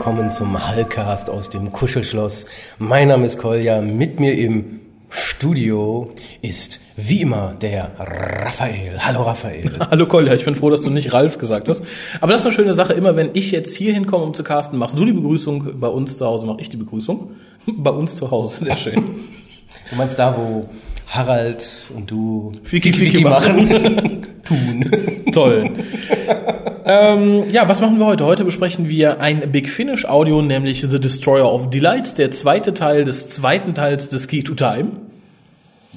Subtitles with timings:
[0.00, 2.46] Willkommen zum Hallcast aus dem Kuschelschloss.
[2.78, 3.82] Mein Name ist Kolja.
[3.82, 4.80] Mit mir im
[5.10, 6.08] Studio
[6.40, 8.98] ist wie immer der Raphael.
[8.98, 9.70] Hallo Raphael.
[9.90, 11.84] Hallo Kolja, ich bin froh, dass du nicht Ralf gesagt hast.
[12.22, 12.94] Aber das ist eine schöne Sache.
[12.94, 15.78] Immer wenn ich jetzt hier hinkomme, um zu casten, machst du die Begrüßung.
[15.78, 17.32] Bei uns zu Hause mache ich die Begrüßung.
[17.66, 18.64] Bei uns zu Hause.
[18.64, 19.04] Sehr schön.
[19.90, 20.62] Du meinst da, wo
[21.10, 24.22] Harald und du Fiki Fiki machen.
[24.44, 24.90] tun.
[25.32, 25.70] Toll.
[26.84, 28.24] ähm, ja, was machen wir heute?
[28.24, 33.04] Heute besprechen wir ein Big Finish Audio, nämlich The Destroyer of Delights, der zweite Teil
[33.04, 34.92] des zweiten Teils des Key to Time.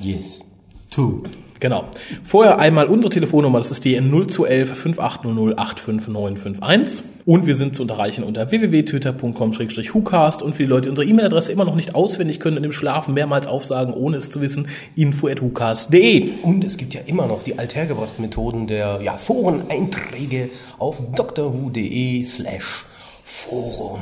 [0.01, 0.41] Yes.
[0.89, 1.23] Two.
[1.59, 1.85] Genau.
[2.23, 7.05] Vorher einmal unsere Telefonnummer, das ist die 0211 5800 85951.
[7.25, 11.65] Und wir sind zu unterreichen unter www.twitter.com-hucast und für die Leute, die unsere E-Mail-Adresse immer
[11.65, 16.31] noch nicht auswendig können, in dem Schlafen mehrmals aufsagen, ohne es zu wissen, info.hucast.de.
[16.43, 22.85] Und es gibt ja immer noch die althergebrachten Methoden der ja, Foreneinträge auf drwho.de slash
[23.23, 24.01] Forum.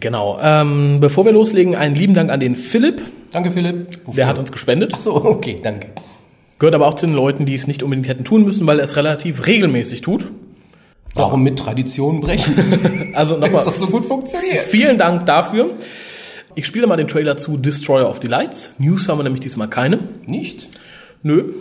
[0.00, 0.38] Genau.
[0.42, 3.00] Ähm, bevor wir loslegen, einen lieben Dank an den Philipp.
[3.32, 3.98] Danke, Philipp.
[4.14, 4.92] Der hat uns gespendet.
[4.94, 5.88] Ach so, okay, danke.
[6.58, 8.84] Gehört aber auch zu den Leuten, die es nicht unbedingt hätten tun müssen, weil er
[8.84, 10.26] es relativ regelmäßig tut.
[11.14, 13.12] Warum mit Tradition brechen?
[13.14, 14.66] Also nochmal doch so gut funktioniert.
[14.66, 15.74] vielen Dank dafür.
[16.54, 18.74] Ich spiele mal den Trailer zu Destroyer of Delights.
[18.78, 19.98] News haben wir nämlich diesmal keine.
[20.26, 20.68] Nicht?
[21.22, 21.52] Nö.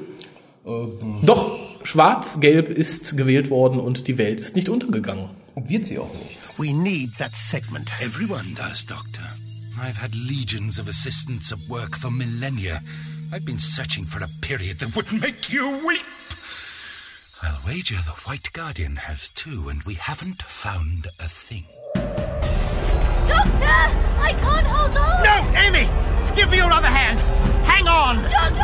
[1.23, 5.25] Doch, schwarz-gelb ist gewählt worden und die Welt ist nicht untergegangen.
[5.55, 6.39] Wird sie auch nicht.
[6.57, 7.91] We need that segment.
[8.01, 9.23] Everyone does, Doctor.
[9.81, 12.81] I've had legions of assistants at work for millennia.
[13.31, 16.05] I've been searching for a period that would make you weep.
[17.41, 21.63] I'll wager the White Guardian has too, and we haven't found a thing.
[23.27, 23.65] Doctor!
[23.65, 25.23] I can't hold on!
[25.23, 25.87] No, Amy!
[26.35, 27.17] Give me your other hand!
[27.65, 28.17] Hang on!
[28.29, 28.63] Doctor!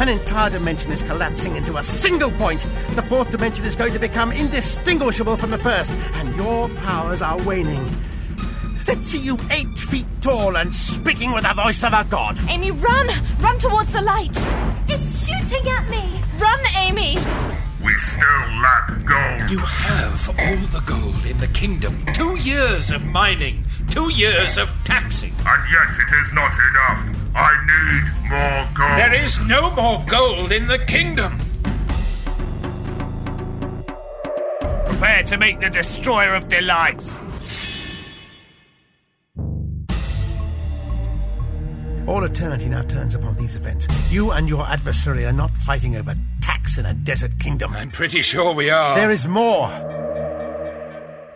[0.00, 2.68] An entire dimension is collapsing into a single point.
[2.94, 7.42] The fourth dimension is going to become indistinguishable from the first, and your powers are
[7.42, 7.84] waning.
[8.86, 12.38] Let's see you eight feet tall and speaking with the voice of a god.
[12.48, 13.08] Amy, run!
[13.40, 14.36] Run towards the light!
[14.86, 16.22] It's shooting at me!
[16.38, 17.16] Run, Amy!
[17.82, 19.50] We still lack gold.
[19.50, 22.04] You have all the gold in the kingdom.
[22.12, 25.32] Two years of mining, two years of taxing.
[25.46, 27.16] And yet it is not enough.
[27.34, 28.98] I need more gold.
[28.98, 31.38] There is no more gold in the kingdom.
[34.86, 37.20] Prepare to meet the destroyer of delights.
[42.06, 43.88] All eternity now turns upon these events.
[44.10, 47.72] You and your adversary are not fighting over tax in a desert kingdom.
[47.74, 48.94] I'm pretty sure we are.
[48.96, 49.68] There is more.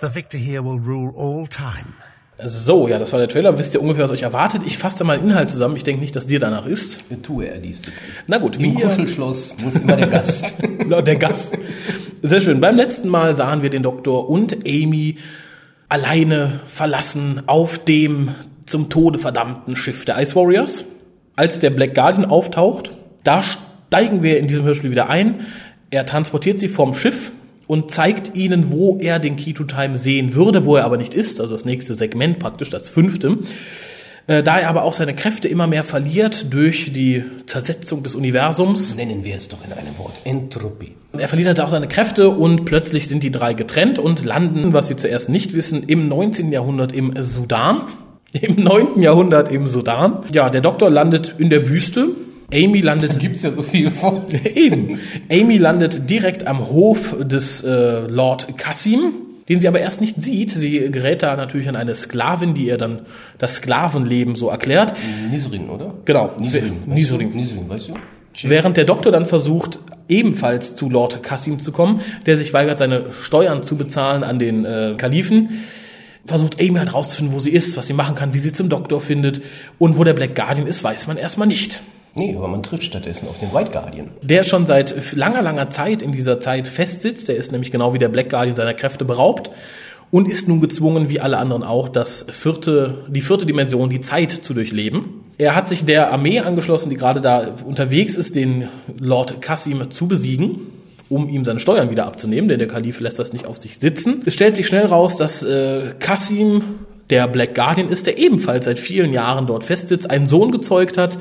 [0.00, 1.94] The victor here will rule all time.
[2.46, 3.58] So, ja, das war der Trailer.
[3.58, 4.62] Wisst ihr ungefähr, was euch erwartet?
[4.64, 5.76] Ich fasse mal den Inhalt zusammen.
[5.76, 7.00] Ich denke nicht, dass dir danach ist.
[7.22, 7.96] Tue er dies bitte.
[8.28, 10.54] Na gut, Im wir- Kuschelschloss muss immer der Gast.
[10.88, 11.52] Laut der Gast.
[12.22, 12.60] Sehr schön.
[12.60, 15.18] Beim letzten Mal sahen wir den Doktor und Amy
[15.90, 18.30] alleine verlassen auf dem
[18.70, 20.84] zum Tode verdammten Schiff der Ice Warriors.
[21.36, 22.92] Als der Black Guardian auftaucht,
[23.24, 25.46] da steigen wir in diesem Hörspiel wieder ein.
[25.90, 27.32] Er transportiert sie vom Schiff
[27.66, 31.14] und zeigt ihnen, wo er den Key to Time sehen würde, wo er aber nicht
[31.14, 31.40] ist.
[31.40, 33.38] Also das nächste Segment praktisch, das fünfte.
[34.26, 38.94] Äh, Da er aber auch seine Kräfte immer mehr verliert durch die Zersetzung des Universums,
[38.94, 40.12] Nennen wir es doch in einem Wort.
[40.24, 40.92] Entropie.
[41.16, 44.88] er verliert halt auch seine Kräfte und plötzlich sind die drei getrennt und landen, was
[44.88, 46.52] sie zuerst nicht wissen, im 19.
[46.52, 47.82] Jahrhundert im Sudan.
[48.32, 49.02] Im 9.
[49.02, 50.18] Jahrhundert im Sudan.
[50.32, 52.10] Ja, der Doktor landet in der Wüste.
[52.52, 54.22] Amy landet Gibt's ja so viel von.
[54.54, 55.00] eben.
[55.30, 59.12] Amy landet direkt am Hof des äh, Lord Kassim,
[59.48, 60.50] den sie aber erst nicht sieht.
[60.50, 63.00] Sie gerät da natürlich an eine Sklavin, die ihr dann
[63.38, 64.94] das Sklavenleben so erklärt.
[65.30, 65.94] Nisrin, oder?
[66.04, 66.32] Genau.
[66.38, 66.82] Nisrin.
[66.86, 67.30] weißt Nisrin.
[67.32, 67.36] Du?
[67.36, 67.94] Nisrin, weißt du?
[68.44, 73.12] Während der Doktor dann versucht, ebenfalls zu Lord Kassim zu kommen, der sich weigert, seine
[73.12, 75.62] Steuern zu bezahlen an den äh, Kalifen,
[76.26, 79.00] versucht Amy halt rauszufinden, wo sie ist, was sie machen kann, wie sie zum Doktor
[79.00, 79.42] findet.
[79.78, 81.80] Und wo der Black Guardian ist, weiß man erstmal nicht.
[82.14, 84.10] Nee, aber man trifft stattdessen auf den White Guardian.
[84.22, 87.28] Der schon seit langer, langer Zeit in dieser Zeit festsitzt.
[87.28, 89.50] Der ist nämlich genau wie der Black Guardian seiner Kräfte beraubt
[90.10, 94.32] und ist nun gezwungen, wie alle anderen auch, das vierte, die vierte Dimension, die Zeit
[94.32, 95.24] zu durchleben.
[95.38, 98.68] Er hat sich der Armee angeschlossen, die gerade da unterwegs ist, den
[98.98, 100.60] Lord Kassim zu besiegen,
[101.10, 104.22] um ihm seine Steuern wieder abzunehmen, denn der Kalif lässt das nicht auf sich sitzen.
[104.24, 106.62] Es stellt sich schnell raus, dass äh, Kassim
[107.10, 111.18] der Black Guardian ist, der ebenfalls seit vielen Jahren dort festsitzt, einen Sohn gezeugt hat,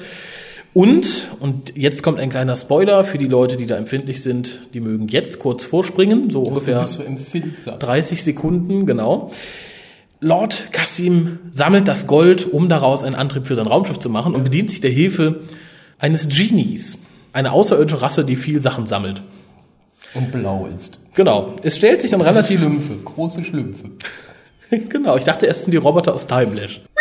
[0.73, 4.79] und, und jetzt kommt ein kleiner Spoiler für die Leute, die da empfindlich sind, die
[4.79, 7.79] mögen jetzt kurz vorspringen, so ungefähr so empfindsam.
[7.79, 9.31] 30 Sekunden, genau.
[10.21, 14.43] Lord Kassim sammelt das Gold, um daraus einen Antrieb für sein Raumschiff zu machen und
[14.43, 15.41] bedient sich der Hilfe
[15.97, 16.99] eines Genies,
[17.33, 19.23] eine außerirdische Rasse, die viel Sachen sammelt.
[20.13, 20.97] Und blau ist.
[21.13, 21.55] Genau.
[21.63, 22.59] Es stellt sich dann relativ.
[22.59, 23.91] Schlümpfe, große Schlümpfe.
[24.89, 26.81] genau, ich dachte erst sind die Roboter aus Timelash.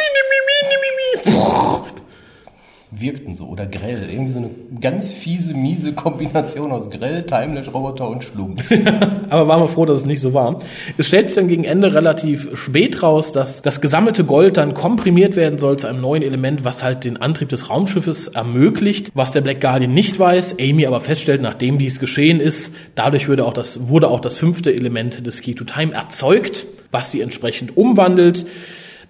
[2.90, 4.08] Wirkten so oder grell.
[4.10, 4.50] Irgendwie so eine
[4.80, 8.70] ganz fiese, miese Kombination aus grell, Timelash, Roboter und Schlumpf.
[9.28, 10.58] Aber waren wir froh, dass es nicht so war.
[10.96, 15.36] Es stellt sich dann gegen Ende relativ spät raus, dass das gesammelte Gold dann komprimiert
[15.36, 19.42] werden soll zu einem neuen Element, was halt den Antrieb des Raumschiffes ermöglicht, was der
[19.42, 23.88] Black Guardian nicht weiß, Amy aber feststellt, nachdem dies geschehen ist, dadurch würde auch das,
[23.88, 28.46] wurde auch das fünfte Element des Key to Time erzeugt, was sie entsprechend umwandelt,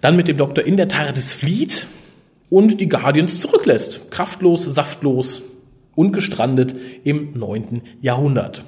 [0.00, 1.86] dann mit dem Doktor in der TARDIS flieht
[2.50, 4.10] und die Guardians zurücklässt.
[4.10, 5.42] Kraftlos, saftlos
[5.94, 6.74] und gestrandet
[7.04, 8.64] im neunten Jahrhundert.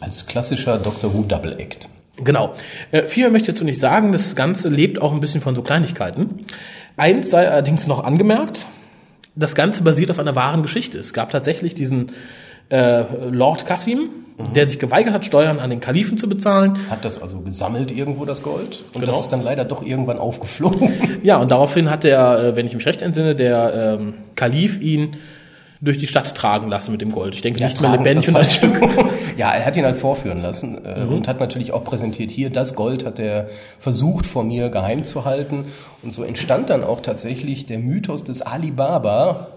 [0.00, 1.88] Als klassischer Doctor Who Double Act.
[2.16, 2.54] Genau.
[2.90, 4.12] Äh, viel mehr möchte ich dazu nicht sagen.
[4.12, 6.44] Das Ganze lebt auch ein bisschen von so Kleinigkeiten.
[6.96, 8.66] Eins sei allerdings noch angemerkt.
[9.34, 10.98] Das Ganze basiert auf einer wahren Geschichte.
[10.98, 12.12] Es gab tatsächlich diesen
[12.72, 14.08] äh, Lord Kassim,
[14.56, 16.76] der sich geweigert hat, Steuern an den Kalifen zu bezahlen.
[16.90, 18.82] Hat das also gesammelt irgendwo, das Gold?
[18.92, 19.12] Und Genau.
[19.12, 20.90] das ist dann leider doch irgendwann aufgeflogen.
[21.22, 25.16] Ja, und daraufhin hat der, äh, wenn ich mich recht entsinne, der ähm, Kalif ihn
[25.80, 27.34] durch die Stadt tragen lassen mit dem Gold.
[27.34, 28.80] Ich denke nicht mehr lebendig und als Stück.
[29.36, 31.12] ja, er hat ihn halt vorführen lassen äh, Mhm.
[31.12, 33.48] und hat natürlich auch präsentiert, hier, das Gold hat er
[33.80, 35.64] versucht vor mir geheim zu halten.
[36.02, 39.48] Und so entstand dann auch tatsächlich der Mythos des Alibaba,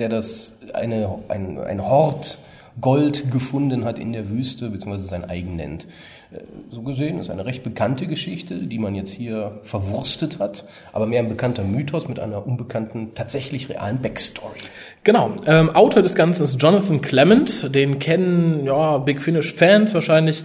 [0.00, 2.38] der das eine, ein, ein Hort
[2.80, 5.86] Gold gefunden hat in der Wüste, beziehungsweise sein eigen nennt.
[6.32, 6.38] Äh,
[6.70, 11.20] So gesehen ist eine recht bekannte Geschichte, die man jetzt hier verwurstet hat, aber mehr
[11.20, 14.60] ein bekannter Mythos mit einer unbekannten, tatsächlich realen Backstory.
[15.02, 15.32] Genau.
[15.46, 17.74] Ähm, Autor des Ganzen ist Jonathan Clement.
[17.74, 20.42] Den kennen ja Big Finish Fans wahrscheinlich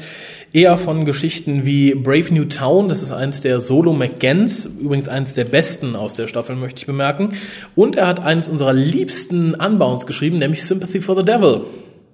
[0.54, 2.88] eher von Geschichten wie Brave New Town.
[2.88, 6.86] Das ist eins der Solo McGanns, übrigens eins der besten aus der Staffel, möchte ich
[6.86, 7.34] bemerken.
[7.75, 11.62] Und er hat eines unserer liebsten Unbounds geschrieben, nämlich Sympathy for the Devil.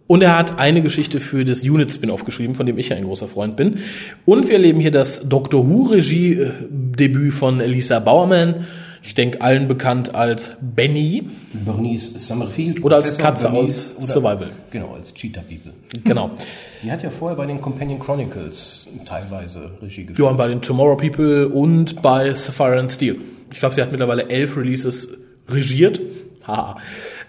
[0.08, 3.28] Und er hat eine Geschichte für das Unit-Spin-Off geschrieben, von dem ich ja ein großer
[3.28, 3.76] Freund bin.
[4.26, 8.66] Und wir erleben hier das Doctor Who-Regie-Debüt von Lisa Bowerman.
[9.04, 11.24] Ich denke, allen bekannt als Benny.
[11.54, 12.84] Bernice Summerfield.
[12.84, 14.50] Oder als Katze Bernice aus Survival.
[14.70, 15.74] Genau, als Cheetah People.
[16.04, 16.30] Genau.
[16.84, 20.30] Die hat ja vorher bei den Companion Chronicles teilweise Regie Ja, geführt.
[20.32, 23.18] und bei den Tomorrow People und bei Sapphire and Steel.
[23.52, 25.10] Ich glaube, sie hat mittlerweile elf Releases
[25.50, 26.00] regiert.
[26.46, 26.78] Haha.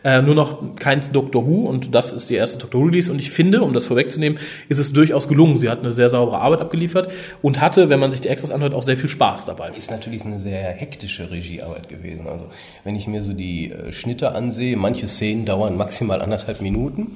[0.04, 3.18] Äh, nur noch keins Doctor Who und das ist die erste Doctor Who Release und
[3.18, 4.38] ich finde, um das vorwegzunehmen,
[4.68, 5.58] ist es durchaus gelungen.
[5.58, 7.08] Sie hat eine sehr saubere Arbeit abgeliefert
[7.40, 9.70] und hatte, wenn man sich die Extras anhört, auch sehr viel Spaß dabei.
[9.70, 12.26] Ist natürlich eine sehr hektische Regiearbeit gewesen.
[12.26, 12.46] Also
[12.84, 17.12] wenn ich mir so die äh, Schnitte ansehe, manche Szenen dauern maximal anderthalb Minuten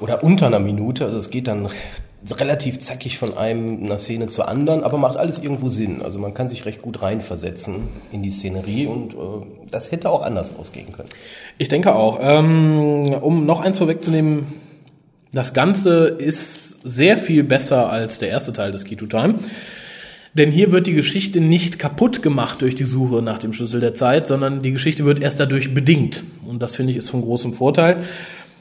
[0.00, 1.04] oder unter einer Minute.
[1.04, 1.68] Also es geht dann
[2.38, 6.02] relativ zackig von einem einer Szene zur anderen, aber macht alles irgendwo Sinn.
[6.02, 9.16] Also man kann sich recht gut reinversetzen in die Szenerie und äh,
[9.70, 11.08] das hätte auch anders ausgehen können.
[11.58, 12.18] Ich denke auch.
[12.20, 14.54] Ähm, um noch eins vorwegzunehmen,
[15.32, 19.34] das Ganze ist sehr viel besser als der erste Teil des Key to Time.
[20.34, 23.94] Denn hier wird die Geschichte nicht kaputt gemacht durch die Suche nach dem Schlüssel der
[23.94, 26.24] Zeit, sondern die Geschichte wird erst dadurch bedingt.
[26.46, 28.04] Und das finde ich ist von großem Vorteil.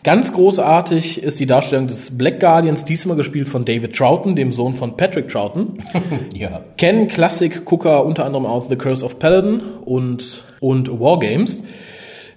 [0.06, 4.76] Ganz großartig ist die Darstellung des Black Guardians, diesmal gespielt von David Troughton, dem Sohn
[4.76, 5.80] von Patrick Troughton.
[6.36, 11.64] Ja, Kennen Klassik-Gucker unter anderem auch The Curse of Paladin und, und Wargames.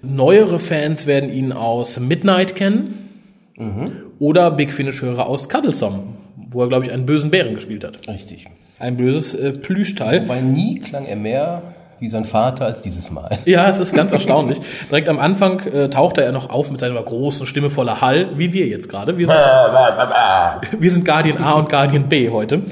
[0.01, 3.11] Neuere Fans werden ihn aus Midnight kennen
[4.19, 6.05] oder Big Finish-Hörer aus Cuddlesome,
[6.51, 8.09] wo er, glaube ich, einen bösen Bären gespielt hat.
[8.09, 8.47] richtig.
[8.79, 10.23] Ein böses äh, Plüschteil.
[10.23, 13.39] Wobei nie klang er mehr wie sein Vater als dieses Mal.
[13.45, 14.61] Ja, es ist ganz erstaunlich.
[14.91, 18.53] Direkt am Anfang äh, taucht er noch auf mit seiner großen Stimme voller Hall, wie
[18.53, 19.17] wir jetzt gerade.
[19.17, 19.37] Wir sind,
[20.79, 22.63] wir sind Guardian A und Guardian B heute.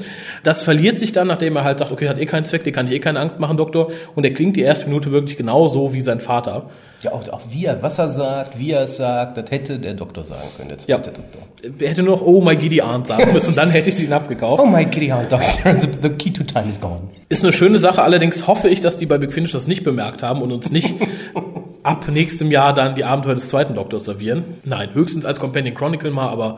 [0.43, 2.85] Das verliert sich dann, nachdem er halt sagt, okay, hat eh keinen Zweck, dir kann
[2.85, 3.89] ich eh keine Angst machen, Doktor.
[4.15, 6.69] Und er klingt die erste Minute wirklich genauso wie sein Vater.
[7.03, 9.93] Ja, auch, auch wie er, was er sagt, wie er es sagt, das hätte der
[9.93, 11.41] Doktor sagen können, der zweite Doktor.
[11.79, 14.13] Er hätte nur noch Oh my Giddy Aunt sagen müssen, dann hätte ich sie ihn
[14.13, 14.61] abgekauft.
[14.61, 17.01] Oh my kitty hound doctor, the, the key to time is gone.
[17.29, 20.23] Ist eine schöne Sache, allerdings hoffe ich, dass die bei Big Finish das nicht bemerkt
[20.23, 20.95] haben und uns nicht
[21.83, 24.43] ab nächstem Jahr dann die Abenteuer des zweiten Doktors servieren.
[24.65, 26.57] Nein, höchstens als Companion Chronicle mal, aber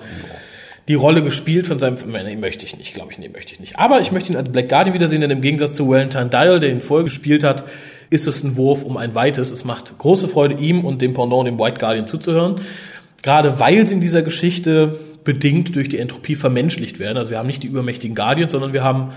[0.87, 3.77] die Rolle gespielt von seinem, nee, möchte ich nicht, glaube ich, nee, möchte ich nicht.
[3.77, 6.71] Aber ich möchte ihn als Black Guardian wiedersehen, denn im Gegensatz zu Valentine Dial, der
[6.71, 7.63] ihn vorher gespielt hat,
[8.09, 9.51] ist es ein Wurf um ein weites.
[9.51, 12.61] Es macht große Freude, ihm und dem Pendant, dem White Guardian, zuzuhören.
[13.21, 17.17] Gerade weil sie in dieser Geschichte bedingt durch die Entropie vermenschlicht werden.
[17.17, 19.11] Also wir haben nicht die übermächtigen Guardians, sondern wir haben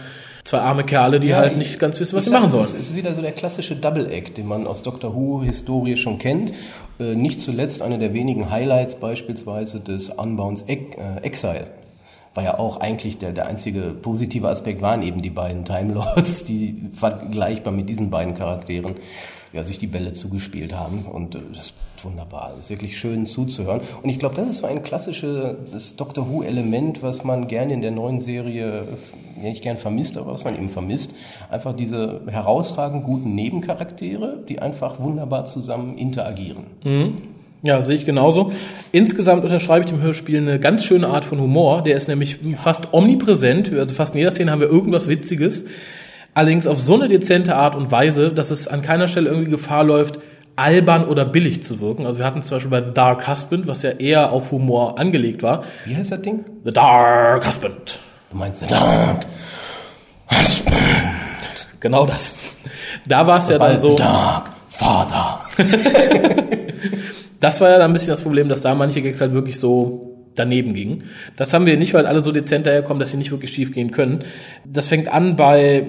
[0.45, 2.65] zwei arme Kerle, die halt nicht ganz wissen, was sie machen sollen.
[2.65, 6.53] Es ist wieder so der klassische Double Act, den man aus Doctor Who-Historie schon kennt.
[6.99, 10.79] Äh, nicht zuletzt eine der wenigen Highlights beispielsweise des Unbounds äh,
[11.23, 11.69] Exile,
[12.35, 16.45] war ja auch eigentlich der, der einzige positive Aspekt waren eben die beiden Time Lords,
[16.45, 18.97] die vergleichbar mit diesen beiden Charakteren
[19.53, 21.05] ja, sich die Bälle zugespielt haben.
[21.05, 22.53] Und äh, das ist wunderbar.
[22.57, 23.81] Das ist wirklich schön zuzuhören.
[24.03, 27.91] Und ich glaube, das ist so ein klassisches Doctor Who-Element, was man gerne in der
[27.91, 28.97] neuen Serie
[29.37, 31.15] ja, nicht gern vermisst, aber was man eben vermisst.
[31.51, 36.65] Einfach diese herausragend guten Nebencharaktere, die einfach wunderbar zusammen interagieren.
[37.65, 38.53] Ja, sehe ich genauso.
[38.91, 41.83] Insgesamt unterschreibe ich dem Hörspiel eine ganz schöne Art von Humor.
[41.85, 43.73] Der ist nämlich fast omnipräsent.
[43.73, 45.65] Also fast in jeder Szene haben wir irgendwas Witziges.
[46.35, 49.85] Allerdings auf so eine dezente Art und Weise, dass es an keiner Stelle irgendwie Gefahr
[49.85, 50.19] läuft,
[50.57, 52.05] albern oder billig zu wirken.
[52.05, 55.43] Also wir hatten zum Beispiel bei The Dark Husband, was ja eher auf Humor angelegt
[55.43, 55.63] war.
[55.85, 56.45] Wie heißt das Ding?
[56.65, 57.99] The Dark Husband.
[58.31, 59.27] Du meinst The Dark
[60.31, 60.77] Husband.
[61.79, 62.57] Genau das.
[63.07, 63.95] Da war es ja dann The so.
[63.95, 65.41] Dark Father.
[67.43, 70.31] Das war ja dann ein bisschen das Problem, dass da manche Gags halt wirklich so
[70.37, 71.11] daneben gingen.
[71.37, 73.91] Das haben wir nicht, weil alle so dezent daherkommen, dass sie nicht wirklich schief gehen
[73.91, 74.21] können.
[74.65, 75.87] Das fängt an bei,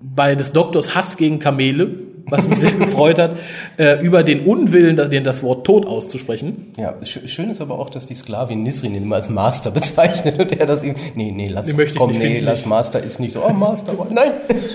[0.00, 1.90] bei des Doktors Hass gegen Kamele,
[2.26, 3.36] was mich sehr gefreut hat,
[3.78, 6.72] äh, über den Unwillen, den das Wort Tod auszusprechen.
[6.78, 10.38] Ja, sch- schön ist aber auch, dass die Sklavin Nisrin ihn immer als Master bezeichnet
[10.38, 12.60] und er das ihm, nee, nee, lass, Nee, möchte ich komm, nicht, nee, ich lass
[12.60, 12.68] nicht.
[12.68, 14.32] Master ist nicht so, oh, Master, nein.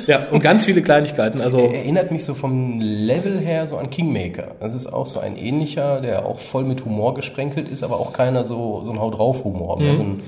[0.08, 1.42] Ja, und ganz viele Kleinigkeiten.
[1.42, 4.56] Also Erinnert mich so vom Level her so an Kingmaker.
[4.60, 8.14] Das ist auch so ein ähnlicher, der auch voll mit Humor gesprenkelt ist, aber auch
[8.14, 9.80] keiner so, so ein Haut drauf Humor.
[9.82, 9.96] Mhm.
[9.96, 10.20] So ein,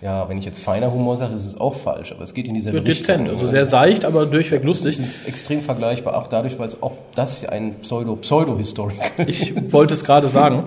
[0.00, 2.54] ja, wenn ich jetzt feiner Humor sage, ist es auch falsch, aber es geht in
[2.54, 3.36] dieselbe dezent, Richtung.
[3.36, 4.98] also sehr seicht, aber durchweg lustig.
[5.00, 9.94] Es ist extrem vergleichbar, auch dadurch, weil es auch das ja ein Pseudo-Pseudo-Historical Ich wollte
[9.94, 10.64] es gerade sagen.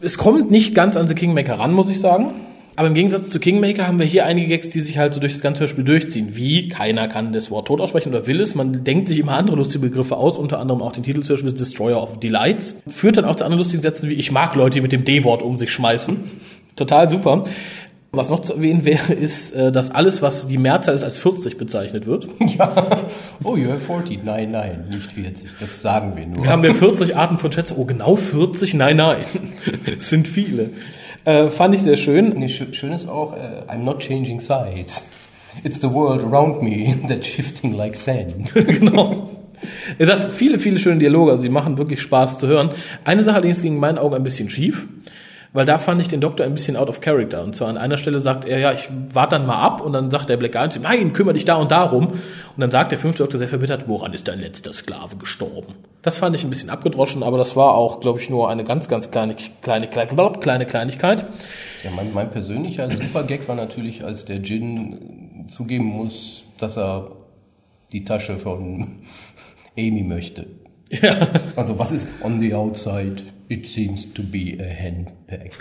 [0.00, 2.32] Es kommt nicht ganz an The Kingmaker ran, muss ich sagen.
[2.78, 5.32] Aber im Gegensatz zu Kingmaker haben wir hier einige Gags, die sich halt so durch
[5.32, 6.36] das ganze Hörspiel durchziehen.
[6.36, 8.54] Wie, keiner kann das Wort Tod aussprechen oder will es.
[8.54, 11.54] Man denkt sich immer andere lustige Begriffe aus, unter anderem auch den Titel des Hörspiels
[11.54, 12.82] Destroyer of Delights.
[12.86, 15.42] Führt dann auch zu anderen lustigen Sätzen wie, ich mag Leute, die mit dem D-Wort
[15.42, 16.18] um sich schmeißen.
[16.76, 17.44] Total super.
[18.16, 21.58] Was noch zu erwähnen wäre, ist, äh, dass alles, was die Mehrzahl ist, als 40
[21.58, 22.26] bezeichnet wird.
[22.56, 22.72] Ja.
[23.44, 24.24] Oh, you have 40.
[24.24, 25.50] Nein, nein, nicht 40.
[25.60, 26.42] Das sagen wir nur.
[26.44, 27.76] Wir haben ja 40 Arten von Chats.
[27.76, 28.72] Oh, genau 40?
[28.74, 29.24] Nein, nein.
[29.98, 30.70] Es sind viele.
[31.24, 32.30] Äh, fand ich sehr schön.
[32.36, 35.08] Nee, schön, ist auch, äh, I'm not changing sides.
[35.64, 38.54] It's the world around me that's shifting like sand.
[38.54, 39.28] genau.
[39.98, 42.70] Er sagt viele, viele schöne Dialoge, also die machen wirklich Spaß zu hören.
[43.04, 44.86] Eine Sache allerdings ging in meinen Augen ein bisschen schief,
[45.56, 47.42] weil da fand ich den Doktor ein bisschen out of character.
[47.42, 50.10] Und zwar an einer Stelle sagt er, ja, ich warte dann mal ab und dann
[50.10, 52.08] sagt der Black Guardian nein, kümmere dich da und darum.
[52.08, 52.18] Und
[52.58, 55.74] dann sagt der fünfte Doktor sehr verbittert, woran ist dein letzter Sklave gestorben?
[56.02, 58.88] Das fand ich ein bisschen abgedroschen, aber das war auch, glaube ich, nur eine ganz,
[58.88, 61.24] ganz kleine, kleine, kleine, kleine Kleinigkeit.
[61.82, 67.12] Ja, mein, mein persönlicher Super-Gag war natürlich, als der Jin zugeben muss, dass er
[67.94, 68.98] die Tasche von
[69.78, 70.46] Amy möchte.
[70.90, 71.16] Ja.
[71.56, 73.22] Also was ist on the outside?
[73.48, 75.52] It seems to be a handbag.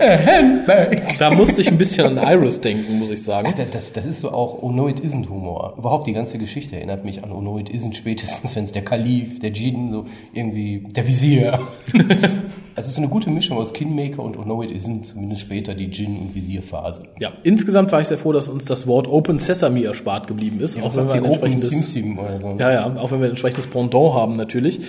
[0.00, 1.18] a handbag.
[1.18, 3.52] Da musste ich ein bisschen an Iris denken, muss ich sagen.
[3.56, 5.74] Das, das, das ist so auch Oh no it isn't Humor.
[5.78, 8.84] Überhaupt die ganze Geschichte erinnert mich an Oh no it isn't spätestens, wenn es der
[8.84, 11.58] Kalif, der Djinn, so irgendwie der Visier.
[12.76, 15.88] Es ist eine gute Mischung aus Kingmaker und Oh no it isn't, zumindest später die
[15.88, 17.02] Djinn- und Visierphase.
[17.20, 20.82] Ja, insgesamt war ich sehr froh, dass uns das Wort Open Sesame erspart geblieben ist.
[20.82, 21.18] Was sagt sie?
[21.18, 22.56] ein Open entsprechendes- Sim Sim oder so.
[22.58, 24.80] Ja, ja, auch wenn wir ein entsprechendes Pendant haben natürlich.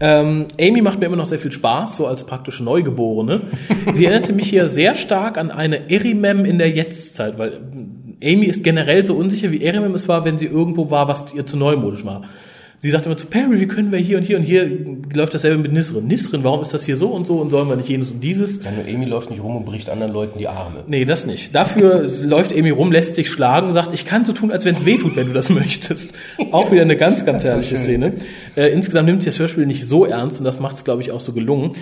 [0.00, 3.42] Ähm, Amy macht mir immer noch sehr viel Spaß, so als praktisch Neugeborene.
[3.92, 7.60] Sie erinnerte mich hier sehr stark an eine Erimem in der Jetztzeit, weil
[8.24, 11.44] Amy ist generell so unsicher, wie Erimem es war, wenn sie irgendwo war, was ihr
[11.44, 12.22] zu neumodisch war.
[12.78, 14.70] Sie sagt immer zu Perry, wie können wir hier und hier und hier
[15.14, 16.06] läuft dasselbe mit Nisrin.
[16.06, 18.62] Nisrin, warum ist das hier so und so und sollen wir nicht jenes und dieses?
[18.62, 20.84] Ja, nur Amy läuft nicht rum und bricht anderen Leuten die Arme.
[20.86, 21.54] Nee, das nicht.
[21.54, 24.84] Dafür läuft Amy rum, lässt sich schlagen, sagt, ich kann so tun, als wenn es
[24.84, 26.12] weh tut, wenn du das möchtest.
[26.52, 28.12] Auch wieder eine ganz, ganz herrliche Szene.
[28.56, 31.12] Äh, insgesamt nimmt sie das Hörspiel nicht so ernst und das macht es, glaube ich,
[31.12, 31.72] auch so gelungen.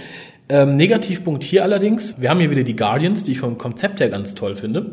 [0.49, 4.11] Ähm, Negativpunkt hier allerdings, wir haben hier wieder die Guardians, die ich vom Konzept her
[4.11, 4.93] ganz toll finde.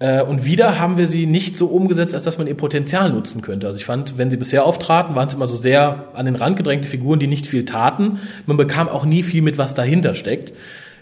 [0.00, 3.42] Äh, und wieder haben wir sie nicht so umgesetzt, als dass man ihr Potenzial nutzen
[3.42, 3.68] könnte.
[3.68, 6.56] Also ich fand, wenn sie bisher auftraten, waren es immer so sehr an den Rand
[6.56, 8.18] gedrängte Figuren, die nicht viel taten.
[8.46, 10.52] Man bekam auch nie viel mit, was dahinter steckt.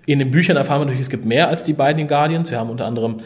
[0.05, 2.51] In den Büchern erfahren wir natürlich, es gibt mehr als die beiden den Guardians.
[2.51, 3.21] Wir haben unter anderem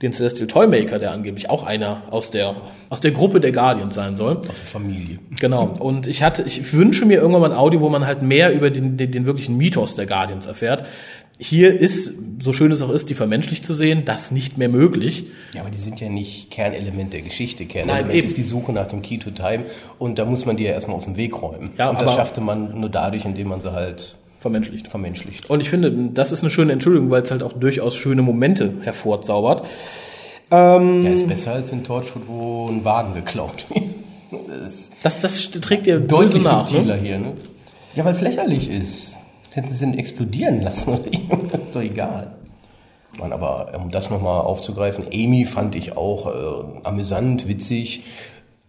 [0.00, 2.56] den Celestial Toymaker, der angeblich auch einer aus der,
[2.88, 4.38] aus der Gruppe der Guardians sein soll.
[4.38, 5.18] Aus der Familie.
[5.38, 5.74] Genau.
[5.78, 8.70] Und ich hatte, ich wünsche mir irgendwann mal ein Audio, wo man halt mehr über
[8.70, 10.86] den, den, den wirklichen Mythos der Guardians erfährt.
[11.42, 15.24] Hier ist, so schön es auch ist, die vermenschlicht zu sehen, das nicht mehr möglich.
[15.54, 17.62] Ja, aber die sind ja nicht Kernelement der Geschichte.
[17.64, 18.26] Nein, Kernelement eben.
[18.26, 19.64] ist die Suche nach dem Key to Time
[19.98, 21.70] und da muss man die ja erstmal aus dem Weg räumen.
[21.78, 24.88] Ja, und das schaffte man nur dadurch, indem man sie halt Vermenschlicht.
[24.88, 25.48] vermenschlicht.
[25.48, 28.74] Und ich finde, das ist eine schöne Entschuldigung, weil es halt auch durchaus schöne Momente
[28.82, 29.66] hervorzaubert.
[30.50, 33.80] Ähm, Ja, ist besser als in Torchwood, wo ein Wagen geklaut wird.
[34.62, 36.66] Das ist Das, das trägt böse deutlich nach.
[36.66, 37.02] subtiler Ne?
[37.02, 37.32] hier, ne?
[37.96, 39.09] Ja, weil es lächerlich ist.
[39.52, 42.32] Hätten sie ihn explodieren lassen oder irgendwas, ist doch egal.
[43.18, 48.04] Man, aber um das nochmal aufzugreifen, Amy fand ich auch äh, amüsant, witzig.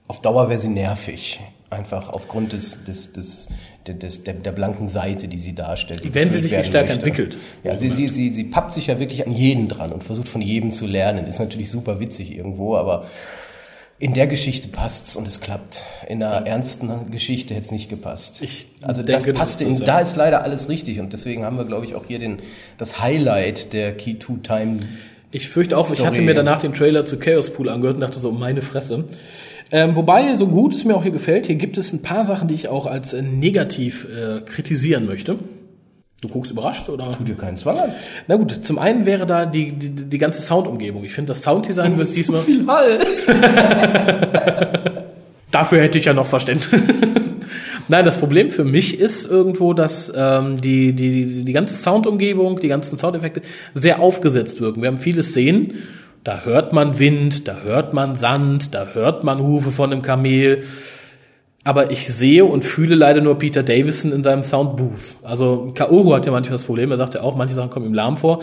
[0.08, 1.40] Auf Dauer wäre sie nervig.
[1.70, 3.48] Einfach aufgrund des, des, des,
[3.88, 6.04] des, der, der blanken Seite, die sie darstellt.
[6.04, 7.06] die Wenn sie sich nicht stärker möchte.
[7.06, 7.38] entwickelt.
[7.64, 10.42] Ja, sie, sie, sie, sie pappt sich ja wirklich an jeden dran und versucht von
[10.42, 11.28] jedem zu lernen.
[11.28, 13.06] Ist natürlich super witzig irgendwo, aber
[14.02, 15.84] in der Geschichte passt's und es klappt.
[16.08, 18.38] In einer ernsten Geschichte hätte es nicht gepasst.
[18.42, 19.94] Ich also denke, das das passte, ist das, in, ja.
[19.94, 22.40] da ist leider alles richtig und deswegen haben wir, glaube ich, auch hier den,
[22.80, 24.78] das Highlight der Key Two Time.
[25.30, 26.08] Ich fürchte auch, ich Story.
[26.08, 29.06] hatte mir danach den Trailer zu Chaos Pool angehört und dachte so, meine Fresse.
[29.72, 32.48] Ähm, wobei, so gut es mir auch hier gefällt, hier gibt es ein paar Sachen,
[32.48, 35.38] die ich auch als äh, negativ äh, kritisieren möchte.
[36.22, 37.12] Du guckst überrascht, oder?
[37.18, 37.94] Tu dir keinen Zwang an.
[38.28, 41.04] Na gut, zum einen wäre da die, die, die ganze Soundumgebung.
[41.04, 42.42] Ich finde, das Sounddesign wird diesmal...
[42.42, 43.00] viel Hall.
[45.52, 46.80] Dafür hätte ich ja noch Verständnis.
[47.88, 52.68] Nein, das Problem für mich ist irgendwo, dass ähm, die, die, die ganze Soundumgebung, die
[52.68, 53.42] ganzen Soundeffekte
[53.74, 54.84] sehr aufgesetzt wirken.
[54.84, 55.74] Wir haben viele Szenen,
[56.24, 60.66] da hört man Wind, da hört man Sand, da hört man Hufe von einem Kamel.
[61.64, 65.18] Aber ich sehe und fühle leider nur Peter Davison in seinem Soundbooth.
[65.22, 67.94] Also Kaoru hat ja manchmal das Problem, er sagt ja auch, manche Sachen kommen ihm
[67.94, 68.42] lahm vor.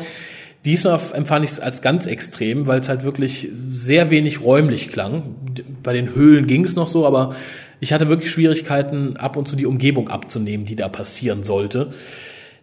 [0.65, 5.35] Diesmal empfand ich es als ganz extrem, weil es halt wirklich sehr wenig räumlich klang.
[5.83, 7.35] Bei den Höhlen ging es noch so, aber
[7.81, 11.93] ich hatte wirklich Schwierigkeiten, ab und zu die Umgebung abzunehmen, die da passieren sollte.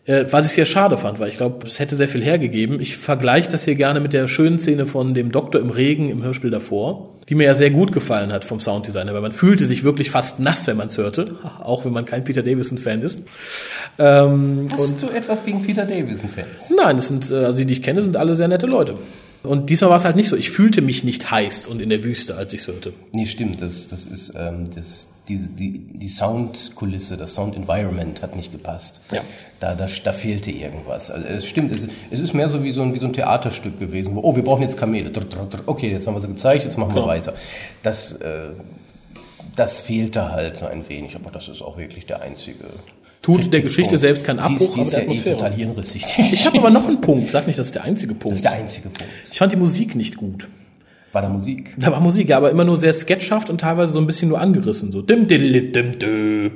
[0.06, 2.80] Äh, was ich sehr schade fand, weil ich glaube, es hätte sehr viel hergegeben.
[2.80, 6.22] Ich vergleiche das hier gerne mit der schönen Szene von dem Doktor im Regen im
[6.22, 9.84] Hörspiel davor, die mir ja sehr gut gefallen hat vom Sounddesigner, weil man fühlte sich
[9.84, 13.24] wirklich fast nass, wenn man es hörte, auch wenn man kein Peter Davison-Fan ist.
[13.98, 16.72] Ähm, Hast du etwas gegen Peter Davison-Fans?
[16.78, 18.94] Nein, es sind, äh, also die, die ich kenne, sind alle sehr nette Leute.
[19.42, 20.36] Und diesmal war es halt nicht so.
[20.36, 22.94] Ich fühlte mich nicht heiß und in der Wüste, als ich es hörte.
[23.12, 23.62] Nee, stimmt.
[23.62, 29.02] Das, das ist ähm, das, die, die, die Soundkulisse, das Sound-Environment hat nicht gepasst.
[29.12, 29.22] Ja.
[29.60, 31.10] Da, da, da fehlte irgendwas.
[31.10, 33.80] Also es stimmt, es, es ist mehr so wie so, ein, wie so ein Theaterstück
[33.80, 35.12] gewesen, wo, oh, wir brauchen jetzt Kamele.
[35.66, 37.34] Okay, jetzt haben wir sie gezeigt, jetzt machen wir weiter.
[37.84, 38.50] Das, äh,
[39.56, 42.66] das fehlte halt so ein wenig, aber das ist auch wirklich der einzige.
[43.22, 45.54] Tut der Geschichte selbst keinen Die ist, Abbruch, die ist aber ja der eh total
[45.54, 46.06] hirnrissig.
[46.32, 47.32] Ich habe aber noch einen Punkt.
[47.32, 48.34] Sag nicht, das ist der einzige Punkt.
[48.34, 49.06] Das ist der einzige Punkt.
[49.32, 50.48] Ich fand die Musik nicht gut.
[51.16, 51.74] War da Musik?
[51.78, 54.42] Da war Musik, ja, aber immer nur sehr sketchhaft und teilweise so ein bisschen nur
[54.42, 54.92] angerissen.
[54.92, 56.52] So dim dim.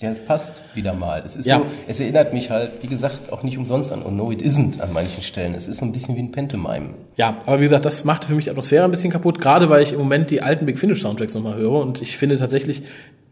[0.00, 1.22] Ja, es passt wieder mal.
[1.24, 1.58] Es ist Ja.
[1.60, 4.80] so, es erinnert mich halt, wie gesagt, auch nicht umsonst an Oh No It Isn't
[4.82, 5.54] an manchen Stellen.
[5.54, 6.90] Es ist so ein bisschen wie ein Pantomime.
[7.16, 9.82] Ja, aber wie gesagt, das machte für mich die Atmosphäre ein bisschen kaputt, gerade weil
[9.82, 12.82] ich im Moment die alten Big Finish Soundtracks nochmal höre und ich finde tatsächlich,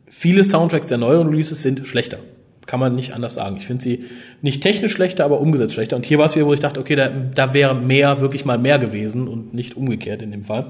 [0.08, 2.18] viele Soundtracks der neueren Releases sind schlechter.
[2.68, 3.56] Kann man nicht anders sagen.
[3.56, 4.04] Ich finde sie
[4.42, 5.96] nicht technisch schlechter, aber umgesetzt schlechter.
[5.96, 8.58] Und hier war es wieder, wo ich dachte, okay, da, da wäre mehr, wirklich mal
[8.58, 10.66] mehr gewesen und nicht umgekehrt in dem Fall.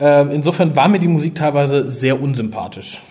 [0.00, 3.02] Ähm, insofern war mir die Musik teilweise sehr unsympathisch.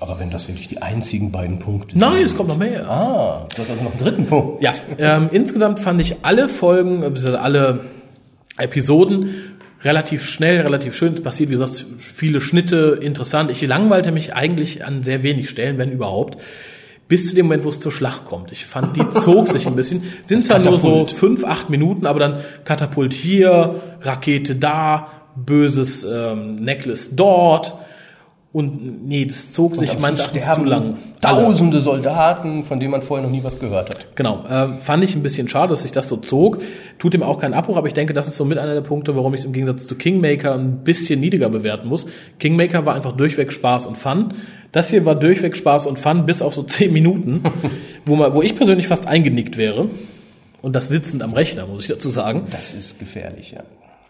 [0.00, 2.24] Aber wenn das wirklich die einzigen beiden Punkte Nein, sind.
[2.24, 2.88] es kommt noch mehr.
[2.88, 4.62] Ah, du hast also noch einen dritten Punkt.
[4.62, 7.80] Ja, ähm, insgesamt fand ich alle Folgen, beziehungsweise alle
[8.56, 9.34] Episoden
[9.82, 11.12] relativ schnell, relativ schön.
[11.12, 13.50] Es passiert, wie gesagt, viele Schnitte, interessant.
[13.50, 16.38] Ich langweilte mich eigentlich an sehr wenig Stellen, wenn überhaupt.
[17.12, 18.52] Bis zu dem Moment, wo es zur Schlacht kommt.
[18.52, 20.02] Ich fand, die zog sich ein bisschen.
[20.24, 26.54] Sind zwar nur so fünf, acht Minuten, aber dann Katapult hier, Rakete da, böses ähm,
[26.54, 27.74] Necklace dort.
[28.50, 30.96] Und nee, das zog sich meines Erachtens zu lang.
[31.20, 34.14] Tausende Soldaten, von denen man vorher noch nie was gehört hat.
[34.16, 36.62] Genau, ähm, fand ich ein bisschen schade, dass sich das so zog.
[36.98, 39.16] Tut ihm auch keinen Abbruch, aber ich denke, das ist so mit einer der Punkte,
[39.16, 42.06] warum ich es im Gegensatz zu Kingmaker ein bisschen niedriger bewerten muss.
[42.38, 44.34] Kingmaker war einfach durchweg Spaß und Fun.
[44.72, 47.42] Das hier war durchweg Spaß und Fun bis auf so zehn Minuten,
[48.04, 49.88] wo, man, wo ich persönlich fast eingenickt wäre.
[50.62, 52.46] Und das sitzend am Rechner, muss ich dazu sagen.
[52.50, 53.62] Das ist gefährlich, ja.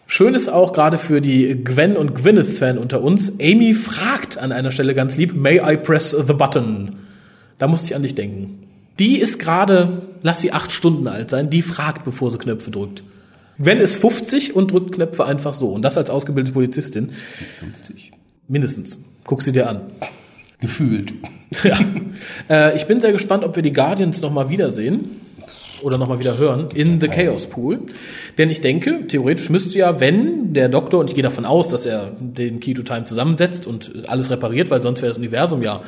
[0.05, 4.71] Schön ist auch gerade für die Gwen und Gwyneth-Fan unter uns, Amy fragt an einer
[4.71, 6.97] Stelle ganz lieb, May I press the button?
[7.57, 8.67] Da musste ich an dich denken.
[8.99, 13.03] Die ist gerade, lass sie acht Stunden alt sein, die fragt, bevor sie Knöpfe drückt.
[13.57, 15.69] Gwen ist 50 und drückt Knöpfe einfach so.
[15.69, 17.13] Und das als ausgebildete Polizistin.
[17.37, 18.11] Sie ist 50.
[18.47, 19.01] Mindestens.
[19.23, 19.81] Guck sie dir an.
[20.63, 21.11] Gefühlt.
[21.65, 21.77] ja.
[22.49, 25.19] Äh, ich bin sehr gespannt, ob wir die Guardians nochmal wiedersehen
[25.81, 27.79] oder nochmal wieder hören in The Chaos Pool.
[28.37, 31.85] Denn ich denke, theoretisch müsste ja, wenn der Doktor, und ich gehe davon aus, dass
[31.85, 35.81] er den Key to Time zusammensetzt und alles repariert, weil sonst wäre das Universum ja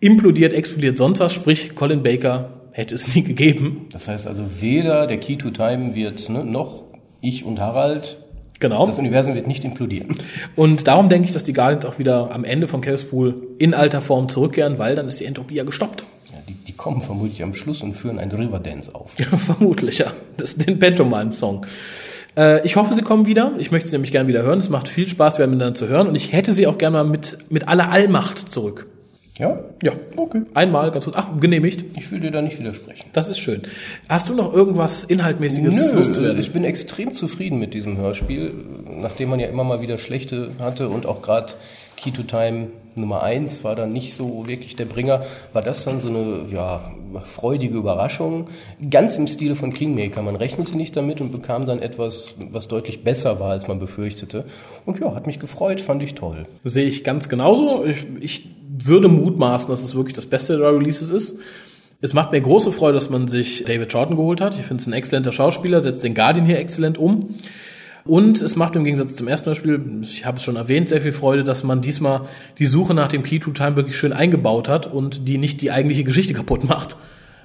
[0.00, 3.86] implodiert, explodiert, sonst was, sprich Colin Baker hätte es nie gegeben.
[3.92, 6.84] Das heißt also, weder der Key to Time wird, ne, noch
[7.22, 8.18] ich und Harald,
[8.60, 8.86] Genau.
[8.86, 10.08] das Universum wird nicht implodieren.
[10.54, 13.74] Und darum denke ich, dass die Guardians auch wieder am Ende vom Chaos Pool in
[13.74, 16.04] alter Form zurückkehren, weil dann ist die Entropie ja gestoppt.
[16.30, 19.12] Ja, die, die kommen vermutlich am Schluss und führen einen Riverdance auf.
[19.46, 20.12] Vermutlich, ja.
[20.36, 21.66] Das ist den Pantomime-Song.
[22.36, 23.52] Äh, ich hoffe, sie kommen wieder.
[23.58, 24.58] Ich möchte sie nämlich gerne wieder hören.
[24.58, 26.06] Es macht viel Spaß, wieder miteinander zu hören.
[26.06, 28.86] Und ich hätte sie auch gerne mal mit, mit aller Allmacht zurück.
[29.40, 29.58] Ja?
[29.82, 30.42] Ja, okay.
[30.52, 31.16] Einmal, ganz kurz.
[31.16, 31.96] Ach, genehmigt.
[31.96, 33.06] Ich will dir da nicht widersprechen.
[33.14, 33.62] Das ist schön.
[34.06, 38.52] Hast du noch irgendwas Inhaltmäßiges Nö, ich bin extrem zufrieden mit diesem Hörspiel,
[39.00, 41.54] nachdem man ja immer mal wieder schlechte hatte und auch gerade
[41.96, 45.22] Key to Time Nummer 1 war dann nicht so wirklich der Bringer,
[45.52, 48.46] war das dann so eine ja, freudige Überraschung,
[48.90, 50.20] ganz im Stile von Kingmaker.
[50.22, 54.44] Man rechnete nicht damit und bekam dann etwas, was deutlich besser war, als man befürchtete.
[54.86, 56.46] Und ja, hat mich gefreut, fand ich toll.
[56.64, 57.84] Sehe ich ganz genauso.
[57.84, 58.48] Ich, ich
[58.86, 61.38] würde mutmaßen, dass es wirklich das Beste der Releases ist.
[62.00, 64.54] Es macht mir große Freude, dass man sich David Troughton geholt hat.
[64.58, 67.34] Ich finde es ein exzellenter Schauspieler, setzt den Guardian hier exzellent um.
[68.04, 71.12] Und es macht im Gegensatz zum ersten Spiel, ich habe es schon erwähnt, sehr viel
[71.12, 72.22] Freude, dass man diesmal
[72.58, 75.70] die Suche nach dem Key to Time wirklich schön eingebaut hat und die nicht die
[75.70, 76.96] eigentliche Geschichte kaputt macht,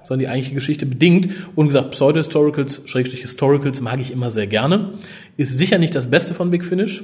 [0.03, 1.29] sondern die eigentliche Geschichte bedingt.
[1.55, 4.93] Und gesagt, Pseudo-Historicals, Schrägstrich Historicals mag ich immer sehr gerne.
[5.35, 7.03] Ist sicher nicht das Beste von Big Finish,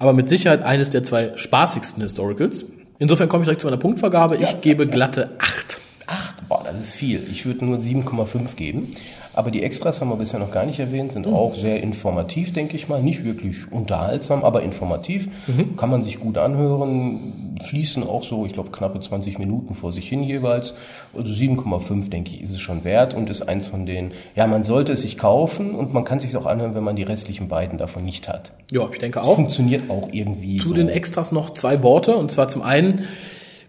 [0.00, 2.64] aber mit Sicherheit eines der zwei spaßigsten Historicals.
[3.00, 4.36] Insofern komme ich direkt zu meiner Punktvergabe.
[4.36, 5.80] Ich gebe glatte acht.
[6.06, 7.26] Acht, boah, das ist viel.
[7.30, 8.94] Ich würde nur 7,5 geben.
[9.32, 12.76] Aber die Extras haben wir bisher noch gar nicht erwähnt, sind auch sehr informativ, denke
[12.76, 13.02] ich mal.
[13.02, 15.28] Nicht wirklich unterhaltsam, aber informativ.
[15.76, 17.56] Kann man sich gut anhören.
[17.62, 20.74] Fließen auch so, ich glaube, knappe 20 Minuten vor sich hin jeweils.
[21.16, 24.64] Also 7,5, denke ich, ist es schon wert und ist eins von den, ja, man
[24.64, 27.48] sollte es sich kaufen und man kann es sich auch anhören, wenn man die restlichen
[27.48, 28.52] beiden davon nicht hat.
[28.70, 29.34] Ja, ich denke auch.
[29.34, 30.74] Funktioniert auch irgendwie Zu so.
[30.74, 32.16] den Extras noch zwei Worte.
[32.16, 33.02] Und zwar zum einen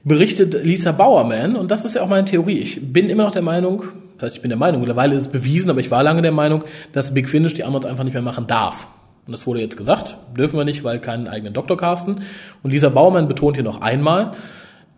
[0.04, 2.58] berichtet Lisa Bowerman, und das ist ja auch meine Theorie.
[2.58, 3.84] Ich bin immer noch der Meinung,
[4.22, 6.32] das heißt, ich bin der Meinung, mittlerweile ist es bewiesen, aber ich war lange der
[6.32, 8.88] Meinung, dass Big Finish die Amazon einfach nicht mehr machen darf.
[9.26, 12.22] Und das wurde jetzt gesagt, dürfen wir nicht, weil keinen eigenen Doktor casten.
[12.62, 14.34] Und Lisa Baumann betont hier noch einmal,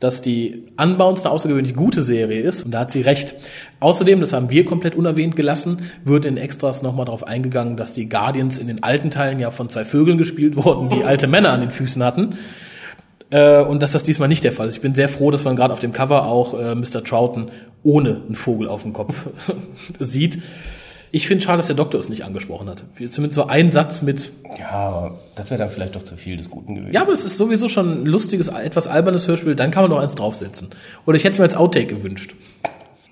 [0.02, 3.36] dass die Unbounce eine außergewöhnlich gute Serie ist und da hat sie recht.
[3.80, 8.10] Außerdem, das haben wir komplett unerwähnt gelassen, wird in Extras nochmal darauf eingegangen, dass die
[8.10, 11.62] Guardians in den alten Teilen ja von zwei Vögeln gespielt wurden, die alte Männer an
[11.62, 12.36] den Füßen hatten.
[13.30, 14.76] Äh, und dass das diesmal nicht der Fall ist.
[14.76, 17.04] Ich bin sehr froh, dass man gerade auf dem Cover auch äh, Mr.
[17.06, 17.50] Troughton
[17.84, 19.28] ohne einen Vogel auf dem Kopf
[20.00, 20.42] sieht.
[21.12, 22.84] Ich finde schade, dass der Doktor es nicht angesprochen hat.
[22.96, 26.74] Zumindest so ein Satz mit, Ja, das wäre dann vielleicht doch zu viel des Guten
[26.74, 26.92] gewesen.
[26.94, 30.00] ja, aber es ist sowieso schon ein lustiges, etwas albernes Hörspiel, dann kann man noch
[30.00, 30.70] eins draufsetzen.
[31.06, 32.34] Oder ich hätte es mir als Outtake gewünscht.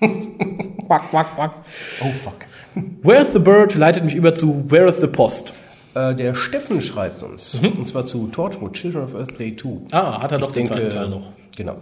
[0.86, 1.54] quack, quack, quack.
[2.02, 2.34] Oh fuck.
[3.02, 5.52] Where's the Bird leitet mich über zu Where's the Post.
[5.94, 9.68] Äh, der Steffen schreibt uns, und zwar zu Torchwood, Children of Earth Day 2.
[9.92, 11.30] Ah, hat er doch Ich den denke, zweiten Teil noch.
[11.56, 11.76] Genau.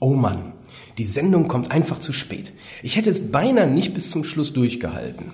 [0.00, 0.54] Oh Mann,
[0.98, 2.52] die Sendung kommt einfach zu spät.
[2.82, 5.32] Ich hätte es beinahe nicht bis zum Schluss durchgehalten.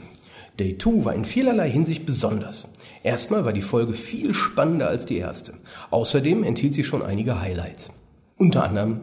[0.59, 2.73] Day 2 war in vielerlei Hinsicht besonders.
[3.03, 5.55] Erstmal war die Folge viel spannender als die erste.
[5.91, 7.93] Außerdem enthielt sie schon einige Highlights.
[8.37, 9.03] Unter anderem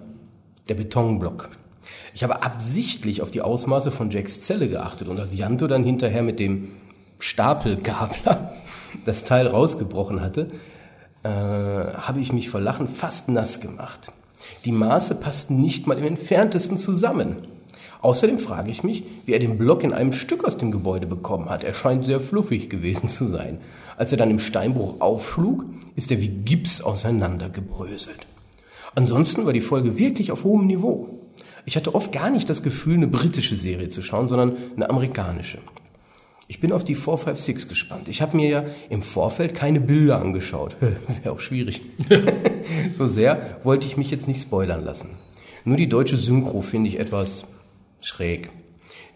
[0.67, 1.49] der Betonblock.
[2.13, 6.23] Ich habe absichtlich auf die Ausmaße von Jacks Zelle geachtet und als Janto dann hinterher
[6.23, 6.69] mit dem
[7.19, 8.55] Stapelgabler
[9.05, 10.51] das Teil rausgebrochen hatte,
[11.23, 14.11] äh, habe ich mich vor Lachen fast nass gemacht.
[14.65, 17.37] Die Maße passten nicht mal im entferntesten zusammen.
[18.01, 21.49] Außerdem frage ich mich, wie er den Block in einem Stück aus dem Gebäude bekommen
[21.49, 21.63] hat.
[21.63, 23.57] Er scheint sehr fluffig gewesen zu sein.
[23.97, 28.27] Als er dann im Steinbruch aufschlug, ist er wie Gips auseinandergebröselt.
[28.93, 31.09] Ansonsten war die Folge wirklich auf hohem Niveau.
[31.65, 35.57] Ich hatte oft gar nicht das Gefühl, eine britische Serie zu schauen, sondern eine amerikanische.
[36.47, 38.07] Ich bin auf die 456 gespannt.
[38.07, 40.75] Ich habe mir ja im Vorfeld keine Bilder angeschaut.
[40.79, 41.81] Wäre auch schwierig.
[42.97, 45.09] so sehr wollte ich mich jetzt nicht spoilern lassen.
[45.63, 47.45] Nur die deutsche Synchro finde ich etwas
[47.99, 48.49] schräg.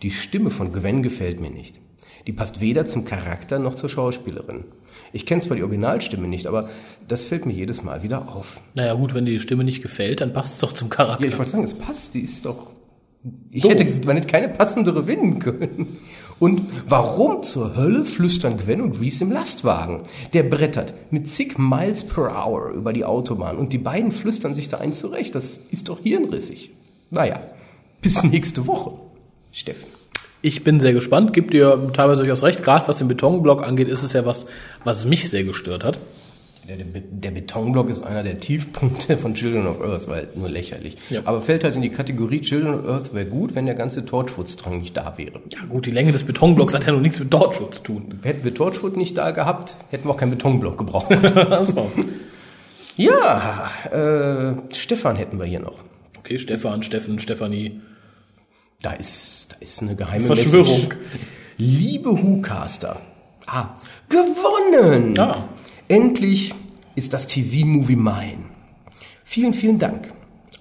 [0.02, 1.80] Die Stimme von Gwen gefällt mir nicht.
[2.26, 4.66] Die passt weder zum Charakter noch zur Schauspielerin.
[5.14, 6.70] Ich kenne zwar die Originalstimme nicht, aber
[7.08, 8.62] das fällt mir jedes Mal wieder auf.
[8.74, 11.26] Naja gut, wenn dir die Stimme nicht gefällt, dann passt es doch zum Ja, Charakter.
[11.26, 12.68] ich wollte sagen, es passt, die ist doch.
[13.52, 13.72] Ich Doof.
[13.72, 15.98] hätte, man hätte keine passendere finden können.
[16.40, 20.04] Und warum zur Hölle flüstern Gwen und Reese im Lastwagen?
[20.32, 24.70] Der brettert mit zig Miles per Hour über die Autobahn und die beiden flüstern sich
[24.70, 25.36] da ein zurecht.
[25.36, 26.72] Das ist doch hirnrissig.
[27.10, 27.42] Naja,
[28.02, 28.92] bis nächste Woche.
[29.52, 29.88] Steffen.
[30.42, 32.64] Ich bin sehr gespannt, gibt dir teilweise durchaus recht.
[32.64, 34.46] Gerade was den Betonblock angeht, ist es ja was,
[34.86, 36.00] was mich sehr gestört hat.
[36.70, 40.50] Der, der, Be- der Betonblock ist einer der Tiefpunkte von Children of Earth, weil nur
[40.50, 40.98] lächerlich.
[41.10, 41.22] Ja.
[41.26, 44.80] Aber fällt halt in die Kategorie Children of Earth wäre gut, wenn der ganze Torchwood-Strang
[44.80, 45.42] nicht da wäre.
[45.50, 48.20] Ja gut, die Länge des Betonblocks hat ja noch nichts mit Torchwood zu tun.
[48.22, 51.12] Hätten wir Torchwood nicht da gehabt, hätten wir auch keinen Betonblock gebraucht.
[51.36, 51.90] Achso.
[52.98, 55.80] ja, äh, Stefan hätten wir hier noch.
[56.20, 57.82] Okay, Stefan, Steffen, Stefanie.
[58.84, 60.76] Da ist, da ist eine geheime Verschwörung.
[60.84, 60.98] Message.
[61.58, 63.02] Liebe Whocaster.
[63.48, 63.70] Ah,
[64.08, 65.18] gewonnen!
[65.20, 65.50] Ah.
[65.90, 66.54] Endlich
[66.94, 68.46] ist das TV-Movie mein.
[69.24, 70.14] Vielen, vielen Dank.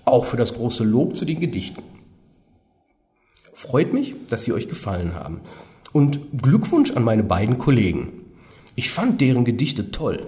[0.06, 1.82] Auch für das große Lob zu den Gedichten.
[3.52, 5.42] Freut mich, dass sie euch gefallen haben.
[5.92, 8.24] Und Glückwunsch an meine beiden Kollegen.
[8.74, 10.26] Ich fand deren Gedichte toll.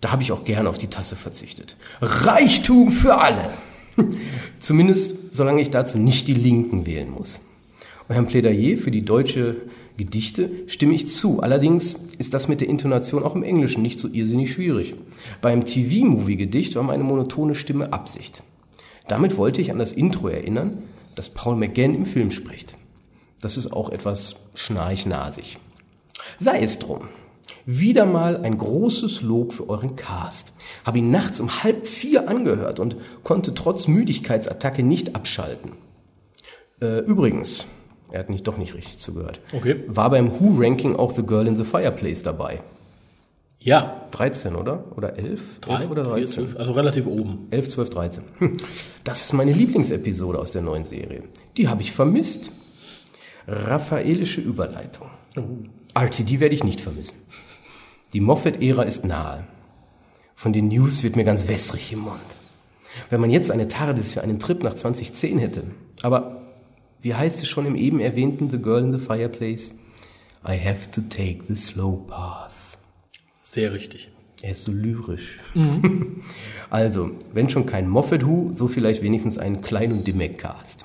[0.00, 1.76] Da habe ich auch gern auf die Tasse verzichtet.
[2.00, 3.50] Reichtum für alle.
[4.60, 7.40] Zumindest solange ich dazu nicht die Linken wählen muss.
[8.10, 9.56] Eurem Plädoyer für die deutsche
[9.96, 11.42] Gedichte stimme ich zu.
[11.42, 14.96] Allerdings ist das mit der Intonation auch im Englischen nicht so irrsinnig schwierig.
[15.40, 18.42] Beim TV-Movie-Gedicht war meine monotone Stimme Absicht.
[19.06, 20.82] Damit wollte ich an das Intro erinnern,
[21.14, 22.74] das Paul McGann im Film spricht.
[23.40, 25.58] Das ist auch etwas schnarchnasig.
[26.40, 27.02] Sei es drum.
[27.64, 30.52] Wieder mal ein großes Lob für euren Cast.
[30.84, 35.72] Habe ihn nachts um halb vier angehört und konnte trotz Müdigkeitsattacke nicht abschalten.
[36.80, 37.66] Äh, übrigens,
[38.10, 39.40] er hat nicht doch nicht richtig zugehört.
[39.52, 39.84] Okay.
[39.86, 42.60] War beim Who-Ranking auch The Girl in the Fireplace dabei.
[43.60, 44.06] Ja.
[44.10, 44.84] 13, oder?
[44.96, 45.60] Oder 11?
[45.60, 46.26] Drei 11 oder 13?
[46.26, 47.46] 4, 12, also relativ oben.
[47.50, 48.24] 11, 12, 13.
[48.38, 48.56] Hm.
[49.04, 51.24] Das ist meine Lieblingsepisode aus der neuen Serie.
[51.56, 52.52] Die habe ich vermisst.
[53.46, 55.08] Raffaelische Überleitung.
[55.94, 57.16] RTD werde ich nicht vermissen.
[58.12, 59.44] Die Moffat-Ära ist nahe.
[60.34, 62.20] Von den News wird mir ganz wässrig im Mund.
[63.10, 65.64] Wenn man jetzt eine TARDIS für einen Trip nach 2010 hätte.
[66.02, 66.39] Aber
[67.02, 69.72] wie heißt es schon im eben erwähnten The Girl in the Fireplace?
[70.46, 72.52] I have to take the slow path.
[73.42, 74.10] Sehr richtig.
[74.42, 75.38] Er ist so lyrisch.
[76.70, 80.84] Also, wenn schon kein Moffat Who, so vielleicht wenigstens einen Klein- und Dimmek-Cast.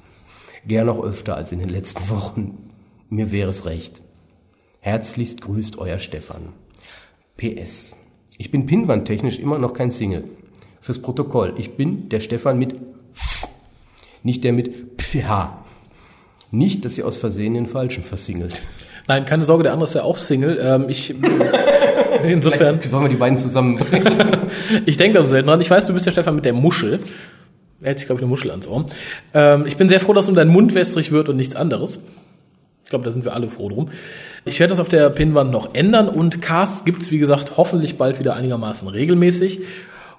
[0.67, 2.69] Gern noch öfter als in den letzten Wochen.
[3.09, 4.01] Mir wäre es recht.
[4.79, 6.53] Herzlichst grüßt euer Stefan.
[7.37, 7.95] PS.
[8.37, 10.23] Ich bin pinwandtechnisch immer noch kein Single.
[10.81, 11.53] Fürs Protokoll.
[11.57, 12.79] Ich bin der Stefan mit
[14.23, 15.64] nicht der mit PH.
[16.57, 18.61] Nicht, dass ihr aus Versehen den Falschen versingelt.
[19.07, 20.57] Nein, keine Sorge, der andere ist ja auch Single.
[20.61, 21.13] Ähm, ich,
[22.23, 24.37] insofern, Sollen wir die beiden zusammenbringen?
[24.85, 25.61] ich denke da so selten dran.
[25.61, 26.99] Ich weiß, du bist der Stefan mit der Muschel.
[27.81, 28.85] Er hält sich, glaube ich, eine Muschel ans Ohr.
[29.33, 31.99] Ähm, ich bin sehr froh, dass um dein Mund wässrig wird und nichts anderes.
[32.83, 33.89] Ich glaube, da sind wir alle froh drum.
[34.45, 38.19] Ich werde das auf der Pinnwand noch ändern und Casts gibt's wie gesagt, hoffentlich bald
[38.19, 39.61] wieder einigermaßen regelmäßig.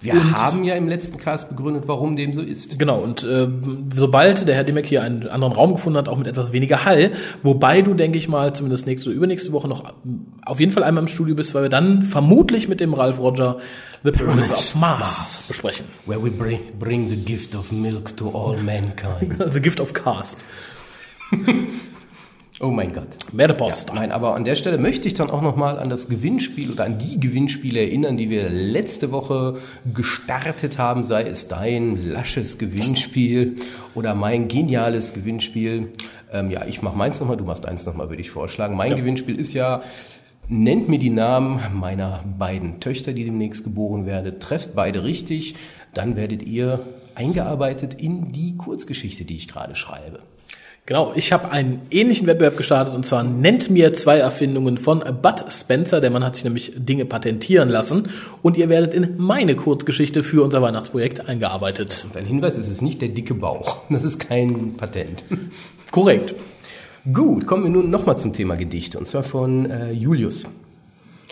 [0.01, 2.79] Wir Und- haben ja im letzten Cast begründet, warum dem so ist.
[2.79, 3.49] Genau, und äh,
[3.95, 7.13] sobald der Herr Dimmeck hier einen anderen Raum gefunden hat, auch mit etwas weniger Hall,
[7.43, 10.85] wobei du, denke ich mal, zumindest nächste oder übernächste Woche noch ähm, auf jeden Fall
[10.85, 13.57] einmal im Studio bist, weil wir dann vermutlich mit dem Ralph Roger
[14.05, 15.87] The Pyramids of Mars besprechen.
[16.05, 19.37] Where we bring, bring the gift of milk to all mankind.
[19.53, 20.45] The Gift of Cast.
[22.59, 23.19] Oh mein Gott.
[23.33, 23.93] Metapost.
[23.93, 26.97] Nein, aber an der Stelle möchte ich dann auch nochmal an das Gewinnspiel oder an
[26.97, 29.59] die Gewinnspiele erinnern, die wir letzte Woche
[29.93, 33.57] gestartet haben, sei es dein lasches Gewinnspiel
[33.95, 35.93] oder mein geniales Gewinnspiel.
[36.33, 38.75] Ähm, ja, ich mache meins nochmal, du machst eins nochmal, würde ich vorschlagen.
[38.75, 39.83] Mein Gewinnspiel ist ja,
[40.49, 45.57] nennt mir die Namen meiner beiden Töchter, die demnächst geboren werden, trefft beide richtig,
[45.93, 50.21] dann werdet ihr eingearbeitet in die Kurzgeschichte, die ich gerade schreibe.
[50.87, 55.45] Genau, ich habe einen ähnlichen Wettbewerb gestartet und zwar nennt mir zwei Erfindungen von Bud
[55.49, 56.01] Spencer.
[56.01, 58.09] Der Mann hat sich nämlich Dinge patentieren lassen
[58.41, 62.07] und ihr werdet in meine Kurzgeschichte für unser Weihnachtsprojekt eingearbeitet.
[62.13, 63.79] Dein Hinweis ist es nicht der dicke Bauch.
[63.91, 65.25] Das ist kein Patent.
[65.91, 66.35] Korrekt.
[67.13, 68.99] Gut, kommen wir nun nochmal zum Thema Gedichte.
[68.99, 70.47] Und zwar von äh, Julius.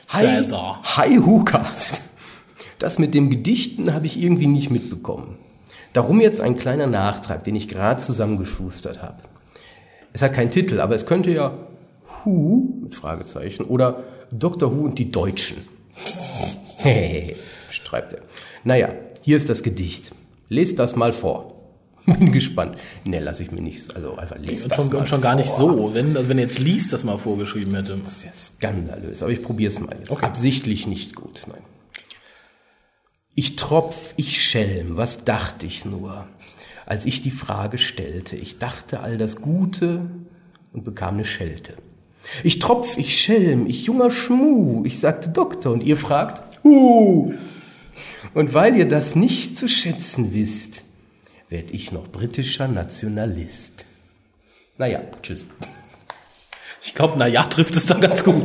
[0.09, 0.81] Hi, Cäsar.
[0.83, 2.03] hi Hukast.
[2.81, 5.37] Das mit dem Gedichten habe ich irgendwie nicht mitbekommen.
[5.93, 9.19] Darum jetzt ein kleiner Nachtrag, den ich gerade zusammengeschustert habe.
[10.15, 11.59] Es hat keinen Titel, aber es könnte ja
[12.25, 14.75] Who mit Fragezeichen oder Dr.
[14.75, 15.59] Who und die Deutschen.
[17.71, 18.21] Streibt er.
[18.63, 18.91] Naja,
[19.23, 20.13] hier ist das Gedicht.
[20.49, 21.55] Lest das mal vor.
[22.07, 22.77] Bin gespannt.
[23.05, 25.51] Ne, lass ich mir nicht, also einfach lest das schon, mal und schon gar nicht
[25.51, 25.95] so.
[25.95, 27.97] Wenn, also wenn jetzt liest, das mal vorgeschrieben hätte.
[27.97, 30.11] Das ist ja skandalös, aber ich probiere es mal jetzt.
[30.11, 30.25] Okay.
[30.25, 31.43] Absichtlich nicht gut.
[31.49, 31.63] Nein.
[33.35, 36.29] Ich tropf, ich Schelm, was dachte ich nur,
[36.87, 38.37] als ich die Frage stellte.
[38.37, 40.03] Ich dachte all das Gute
[40.73, 41.75] und bekam eine Schelte.
[42.43, 47.35] Ich tropf, ich Schelm, ich junger Schmuh, ich sagte Doktor und ihr fragt, Hu.
[48.33, 50.85] Und weil ihr das nicht zu schätzen wisst,
[51.49, 53.85] werd ich noch britischer Nationalist.
[54.79, 55.47] Naja, tschüss.
[56.83, 58.45] Ich glaube, na ja, trifft es dann ganz gut.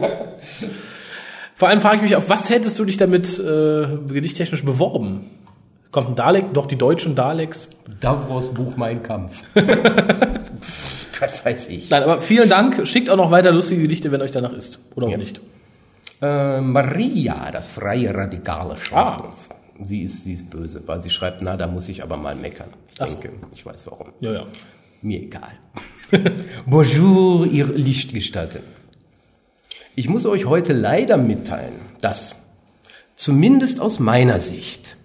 [1.56, 5.30] Vor allem frage ich mich, auf was hättest du dich damit äh, gedichttechnisch beworben?
[5.92, 7.68] Kommt ein Dalek, doch die deutschen Daleks.
[8.00, 9.44] Davros Buch Mein Kampf.
[9.56, 11.90] Gott weiß ich.
[11.90, 12.86] Nein, aber vielen Dank.
[12.88, 14.80] Schickt auch noch weiter lustige Gedichte, wenn euch danach ist.
[14.96, 15.18] Oder auch Ja.
[15.18, 15.42] nicht.
[16.22, 18.78] Äh, Maria, das freie Radikale Ah.
[18.78, 19.50] schreibt uns.
[19.82, 22.70] Sie ist, sie ist böse, weil sie schreibt, na, da muss ich aber mal meckern.
[22.94, 23.16] Ich Ach so.
[23.16, 24.10] denke, ich weiß warum.
[24.20, 24.44] Ja, ja.
[25.02, 25.52] Mir egal.
[26.66, 28.62] Bonjour, ihr Lichtgestalten.
[29.96, 32.36] Ich muss euch heute leider mitteilen, dass,
[33.16, 34.98] zumindest aus meiner Sicht,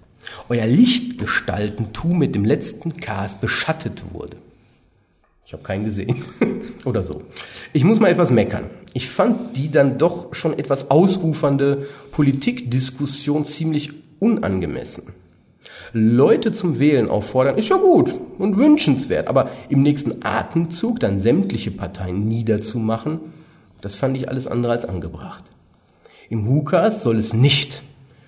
[0.49, 4.37] euer Lichtgestaltentum mit dem letzten Cast beschattet wurde.
[5.47, 6.23] Ich habe keinen gesehen.
[6.85, 7.23] Oder so.
[7.73, 8.65] Ich muss mal etwas meckern.
[8.95, 15.05] Ich fand die dann doch schon etwas ausufernde Politikdiskussion ziemlich unangemessen.
[15.93, 21.71] Leute zum Wählen auffordern, ist ja gut und wünschenswert, aber im nächsten Atemzug dann sämtliche
[21.71, 23.21] Parteien niederzumachen,
[23.81, 25.45] das fand ich alles andere als angebracht.
[26.31, 27.83] Im HUCAS soll es nicht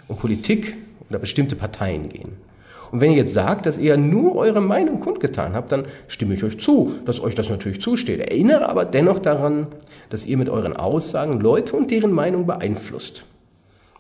[0.07, 0.77] um Politik
[1.11, 2.37] oder bestimmte Parteien gehen.
[2.93, 6.45] Und wenn ihr jetzt sagt, dass ihr nur eure Meinung kundgetan habt, dann stimme ich
[6.45, 8.21] euch zu, dass euch das natürlich zusteht.
[8.21, 9.67] Erinnere aber dennoch daran,
[10.09, 13.25] dass ihr mit euren Aussagen Leute und deren Meinung beeinflusst.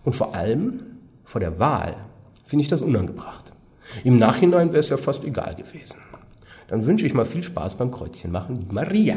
[0.04, 0.80] Und vor allem
[1.24, 1.96] vor der Wahl
[2.46, 3.52] finde ich das unangebracht.
[4.04, 5.96] Im Nachhinein wäre es ja fast egal gewesen.
[6.68, 9.16] Dann wünsche ich mal viel Spaß beim Kreuzchen machen, Maria.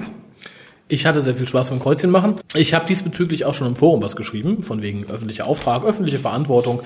[0.91, 2.38] Ich hatte sehr viel Spaß beim Kreuzchen machen.
[2.56, 6.82] Ich habe diesbezüglich auch schon im Forum was geschrieben, von wegen öffentlicher Auftrag, öffentliche Verantwortung.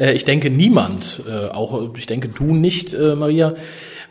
[0.00, 3.54] Äh, ich denke, niemand, äh, auch ich denke du nicht, äh, Maria,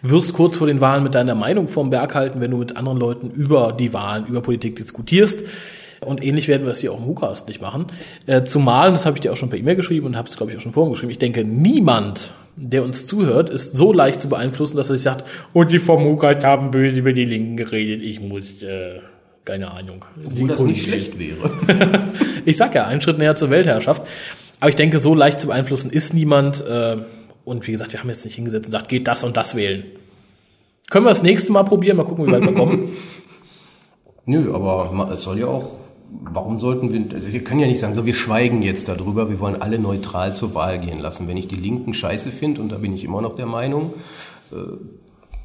[0.02, 2.98] wirst kurz vor den Wahlen mit deiner Meinung vorm Berg halten, wenn du mit anderen
[2.98, 5.44] Leuten über die Wahlen, über Politik diskutierst.
[6.00, 7.88] Und ähnlich werden wir es hier auch im WhoCast nicht machen.
[8.46, 10.58] Zumal, das habe ich dir auch schon per E-Mail geschrieben und habe es, glaube ich,
[10.58, 14.78] auch schon vorhin geschrieben, ich denke, niemand, der uns zuhört, ist so leicht zu beeinflussen,
[14.78, 18.22] dass er sich sagt, und die vom WhoCast haben böse über die Linken geredet, ich
[18.22, 18.62] muss...
[18.62, 19.00] Äh
[19.46, 20.06] keine Ahnung.
[20.26, 22.12] Obwohl das nicht schlecht wäre.
[22.46, 24.02] ich sag ja, ein Schritt näher zur Weltherrschaft.
[24.60, 26.66] Aber ich denke, so leicht zu beeinflussen ist niemand.
[26.66, 26.98] Äh,
[27.44, 29.84] und wie gesagt, wir haben jetzt nicht hingesetzt und gesagt, geht das und das wählen.
[30.90, 32.90] Können wir das nächste Mal probieren, mal gucken, wie weit wir kommen.
[34.26, 35.70] Nö, aber es soll ja auch,
[36.10, 39.40] warum sollten wir, also wir können ja nicht sagen, so wir schweigen jetzt darüber, wir
[39.40, 41.28] wollen alle neutral zur Wahl gehen lassen.
[41.28, 43.94] Wenn ich die Linken scheiße finde, und da bin ich immer noch der Meinung,
[44.52, 44.56] äh,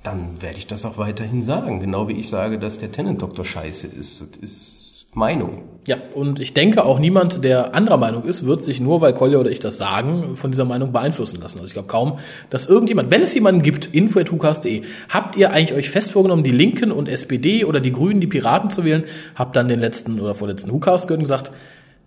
[0.03, 1.81] dann werde ich das auch weiterhin sagen.
[1.81, 4.21] Genau wie ich sage, dass der Tenant-Doktor scheiße ist.
[4.21, 5.65] Das ist Meinung.
[5.89, 9.39] Ja, und ich denke auch niemand, der anderer Meinung ist, wird sich nur, weil Kolja
[9.39, 11.59] oder ich das sagen, von dieser Meinung beeinflussen lassen.
[11.59, 15.91] Also ich glaube kaum, dass irgendjemand, wenn es jemanden gibt, info.hukas.de, habt ihr eigentlich euch
[15.91, 19.67] fest vorgenommen, die Linken und SPD oder die Grünen, die Piraten zu wählen, habt dann
[19.67, 21.51] den letzten oder vorletzten Hukas gehört und gesagt,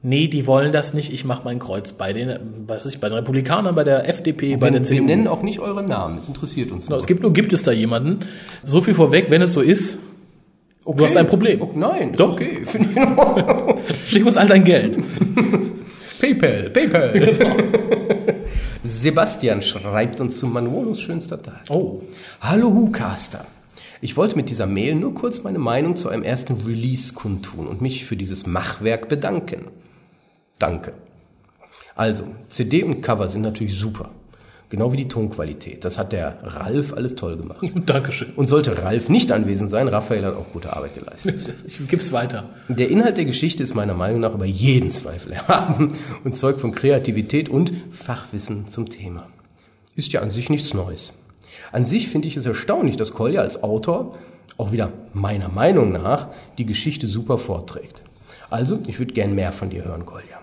[0.03, 2.37] nee, die wollen das nicht, ich mache mein Kreuz bei den,
[2.67, 5.07] was ich, bei den Republikanern, bei der FDP, Und bei der CDU.
[5.07, 7.63] Wir nennen auch nicht eure Namen, es interessiert uns Genau, es gibt nur, gibt es
[7.63, 8.19] da jemanden.
[8.63, 9.97] So viel vorweg, wenn es so ist,
[10.85, 10.97] okay.
[10.97, 11.61] du hast ein Problem.
[11.61, 12.33] Oh, nein, Doch.
[12.33, 12.61] okay.
[12.65, 13.79] Finde ich in Ordnung.
[14.05, 14.99] schick uns all dein Geld.
[16.19, 17.13] PayPal, PayPal.
[18.83, 21.63] Sebastian schreibt uns zu Manolos schönster Tag.
[21.69, 22.01] Oh.
[22.41, 23.45] Hallo Hucaster.
[24.01, 27.81] Ich wollte mit dieser Mail nur kurz meine Meinung zu einem ersten Release kundtun und
[27.81, 29.69] mich für dieses Machwerk bedanken.
[30.63, 30.93] Danke.
[31.93, 34.11] Also, CD und Cover sind natürlich super.
[34.69, 35.83] Genau wie die Tonqualität.
[35.83, 37.59] Das hat der Ralf alles toll gemacht.
[37.85, 38.29] Dankeschön.
[38.37, 41.53] Und sollte Ralf nicht anwesend sein, Raphael hat auch gute Arbeit geleistet.
[41.67, 42.45] Ich gib's weiter.
[42.69, 45.89] Der Inhalt der Geschichte ist meiner Meinung nach über jeden Zweifel erhaben
[46.23, 49.27] und zeugt von Kreativität und Fachwissen zum Thema.
[49.97, 51.13] Ist ja an sich nichts Neues.
[51.73, 54.17] An sich finde ich es erstaunlich, dass Kolja als Autor,
[54.55, 58.01] auch wieder meiner Meinung nach, die Geschichte super vorträgt.
[58.49, 60.42] Also, ich würde gern mehr von dir hören, Kolja.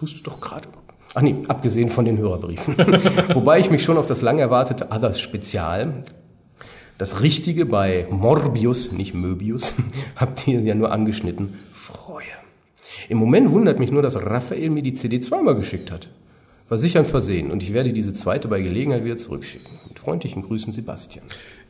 [0.00, 0.66] Tust du doch gerade.
[1.12, 2.74] Ach nee, abgesehen von den Hörerbriefen.
[3.34, 6.04] Wobei ich mich schon auf das lang erwartete Others-Spezial,
[6.96, 9.74] das Richtige bei Morbius, nicht Möbius,
[10.16, 12.24] habt ihr ja nur angeschnitten, freue.
[13.10, 16.08] Im Moment wundert mich nur, dass Raphael mir die CD zweimal geschickt hat.
[16.70, 19.80] War sicher ein Versehen und ich werde diese zweite bei Gelegenheit wieder zurückschicken.
[19.86, 21.26] Mit freundlichen Grüßen, Sebastian.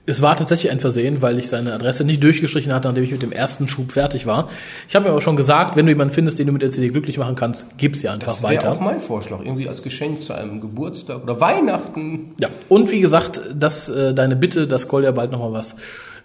[0.07, 3.23] Es war tatsächlich ein Versehen, weil ich seine Adresse nicht durchgestrichen hatte, nachdem ich mit
[3.23, 4.49] dem ersten Schub fertig war.
[4.89, 6.89] Ich habe mir aber schon gesagt, wenn du jemanden findest, den du mit der CD
[6.89, 8.73] glücklich machen kannst, gib sie einfach Das wäre weiter.
[8.73, 12.35] auch mein Vorschlag, irgendwie als Geschenk zu einem Geburtstag oder Weihnachten.
[12.41, 15.77] Ja, und wie gesagt, dass äh, deine Bitte, dass Kolja bald nochmal was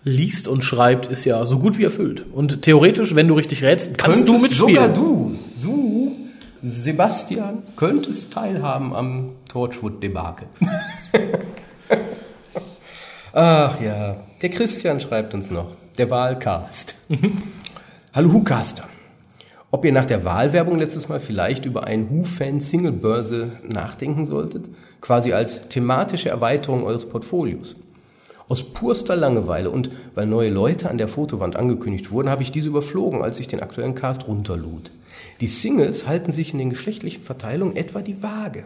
[0.04, 2.26] liest und schreibt, ist ja so gut wie erfüllt.
[2.34, 4.82] Und theoretisch, wenn du richtig rätst, kannst du Könntest mitspielen.
[4.84, 6.16] Sogar du, du,
[6.64, 10.48] Sebastian, könntest teilhaben am Torchwood-Debakel.
[13.38, 16.96] Ach ja, der Christian schreibt uns noch, der Wahlcast.
[18.14, 18.86] Hallo Hucaster.
[19.72, 24.70] Ob ihr nach der Wahlwerbung letztes Mal vielleicht über einen Hu-Fan-Single-Börse nachdenken solltet,
[25.02, 27.76] quasi als thematische Erweiterung eures Portfolios.
[28.48, 32.70] Aus purster Langeweile und weil neue Leute an der Fotowand angekündigt wurden, habe ich diese
[32.70, 34.92] überflogen, als ich den aktuellen Cast runterlud.
[35.42, 38.66] Die Singles halten sich in den geschlechtlichen Verteilungen etwa die Waage.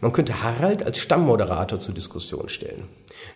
[0.00, 2.84] Man könnte Harald als Stammmoderator zur Diskussion stellen.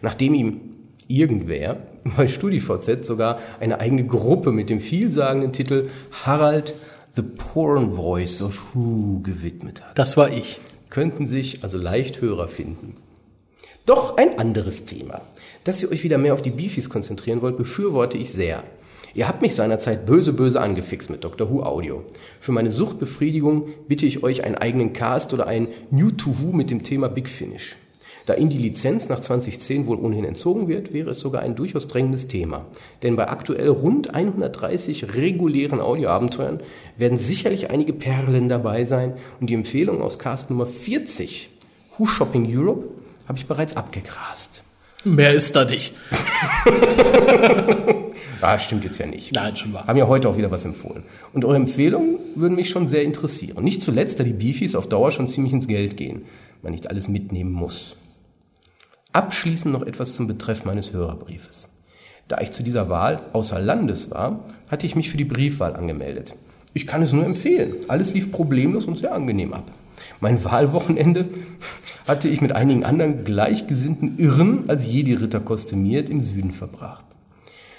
[0.03, 0.61] Nachdem ihm
[1.09, 1.87] irgendwer
[2.17, 5.89] bei StudiVZ sogar eine eigene Gruppe mit dem vielsagenden Titel
[6.25, 6.75] Harald
[7.17, 10.61] The Porn Voice of Who gewidmet hat Das war ich.
[10.91, 12.97] könnten sich also leicht Hörer finden.
[13.87, 15.21] Doch ein anderes Thema.
[15.65, 18.63] Dass ihr euch wieder mehr auf die Beefies konzentrieren wollt, befürworte ich sehr.
[19.15, 21.49] Ihr habt mich seinerzeit böse, böse angefixt mit Dr.
[21.49, 22.03] Who Audio.
[22.41, 26.71] Für meine Suchtbefriedigung bitte ich euch einen eigenen Cast oder ein New to Who mit
[26.71, 27.77] dem Thema Big Finish.
[28.27, 31.87] Da Ihnen die Lizenz nach 2010 wohl ohnehin entzogen wird, wäre es sogar ein durchaus
[31.87, 32.65] drängendes Thema.
[33.05, 36.61] Denn bei aktuell rund 130 regulären Audioabenteuern
[36.97, 41.51] werden sicherlich einige Perlen dabei sein und die Empfehlung aus Cast Nummer 40,
[41.99, 42.89] Who Shopping Europe,
[43.29, 44.65] habe ich bereits abgegrast.
[45.05, 45.95] Mehr ist da nicht.
[48.41, 49.33] Ah, stimmt jetzt ja nicht.
[49.33, 49.87] Nein, schon wahr.
[49.87, 51.05] Haben ja heute auch wieder was empfohlen.
[51.33, 53.65] Und eure Empfehlungen würden mich schon sehr interessieren.
[53.65, 56.23] Nicht zuletzt, da die Beefies auf Dauer schon ziemlich ins Geld gehen.
[56.63, 57.97] Man nicht alles mitnehmen muss.
[59.13, 61.73] Abschließend noch etwas zum Betreff meines Hörerbriefes.
[62.27, 66.35] Da ich zu dieser Wahl außer Landes war, hatte ich mich für die Briefwahl angemeldet.
[66.73, 67.77] Ich kann es nur empfehlen.
[67.87, 69.71] Alles lief problemlos und sehr angenehm ab.
[70.21, 71.29] Mein Wahlwochenende
[72.07, 77.05] hatte ich mit einigen anderen gleichgesinnten Irren als Jedi-Ritter kostümiert im Süden verbracht.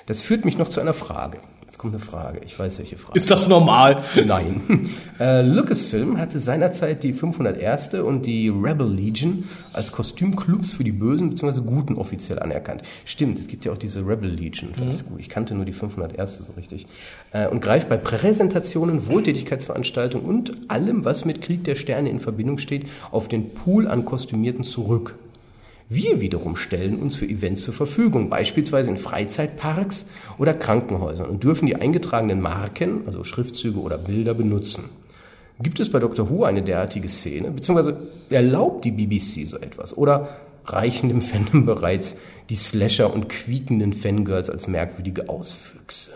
[0.06, 1.40] Das führt mich noch zu einer Frage.
[1.76, 2.40] Jetzt kommt eine Frage.
[2.46, 3.20] Ich weiß, welche Frage.
[3.20, 4.04] Ist das normal?
[4.26, 4.90] Nein.
[5.18, 7.94] Äh, Lucasfilm hatte seinerzeit die 501.
[7.94, 11.62] und die Rebel Legion als Kostümclubs für die Bösen bzw.
[11.62, 12.82] Guten offiziell anerkannt.
[13.06, 14.74] Stimmt, es gibt ja auch diese Rebel Legion.
[14.74, 15.06] Gut.
[15.18, 16.40] Ich kannte nur die 501.
[16.40, 16.86] so richtig.
[17.32, 22.58] Äh, und greift bei Präsentationen, Wohltätigkeitsveranstaltungen und allem, was mit Krieg der Sterne in Verbindung
[22.58, 25.16] steht, auf den Pool an Kostümierten zurück.
[25.88, 30.08] Wir wiederum stellen uns für Events zur Verfügung, beispielsweise in Freizeitparks
[30.40, 34.90] oder Krankenhäusern und dürfen die eingetragenen Marken, also Schriftzüge oder Bilder, benutzen.
[35.60, 36.30] Gibt es bei Dr.
[36.30, 37.98] Who eine derartige Szene, beziehungsweise
[38.32, 39.96] erlaubt die BBC so etwas?
[39.96, 40.30] Oder
[40.66, 42.18] reichen dem Fandom bereits
[42.50, 46.12] die Slasher und quiekenden Fangirls als merkwürdige Auswüchse?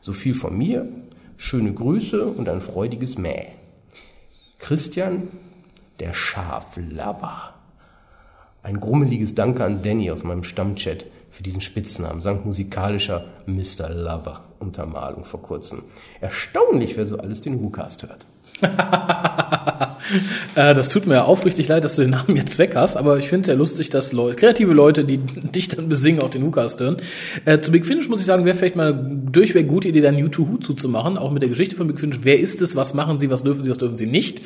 [0.00, 0.88] So viel von mir,
[1.36, 3.48] schöne Grüße und ein freudiges Mäh.
[4.58, 5.28] Christian,
[6.00, 7.57] der Schaflover.
[8.68, 13.88] Ein grummeliges Danke an Danny aus meinem Stammchat für diesen Spitznamen, samt musikalischer Mr.
[13.88, 15.84] Lover Untermalung vor kurzem.
[16.20, 18.26] Erstaunlich, wer so alles den WhoCast hört.
[20.54, 23.28] Äh, das tut mir aufrichtig leid, dass du den Namen jetzt weg hast, aber ich
[23.28, 25.18] finde es sehr lustig, dass Leute, kreative Leute, die
[25.54, 26.96] dich dann besingen, auch den WhoCast hören.
[27.44, 30.16] Äh, zu Big Finish muss ich sagen, wäre vielleicht mal eine durchweg gute Idee, dann
[30.16, 32.20] U2 Who zuzumachen, auch mit der Geschichte von Big Finish.
[32.22, 34.40] Wer ist es, was machen sie, was dürfen sie, was dürfen sie nicht?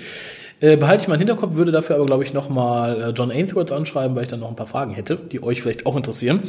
[0.63, 3.73] Äh, behalte ich mal im Hinterkopf, würde dafür aber, glaube ich, nochmal äh, John Ainsworth
[3.73, 6.45] anschreiben, weil ich dann noch ein paar Fragen hätte, die euch vielleicht auch interessieren.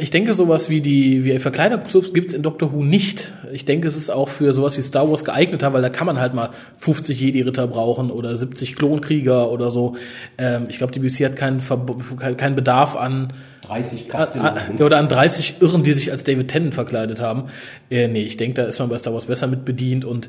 [0.00, 3.32] Ich denke, sowas wie die wie Verkleiderclubs gibt's in Doctor Who nicht.
[3.52, 6.20] Ich denke, es ist auch für sowas wie Star Wars geeigneter, weil da kann man
[6.20, 9.94] halt mal 50 Jedi-Ritter brauchen oder 70 Klonkrieger oder so.
[10.38, 13.28] Ähm, ich glaube, die BBC hat keinen, Verb- keinen Bedarf an
[13.66, 17.44] 30 Ah, ah, oder an 30 Irren, die sich als David Tennant verkleidet haben.
[17.88, 20.28] Äh, nee, ich denke, da ist man bei Star Wars besser mit bedient und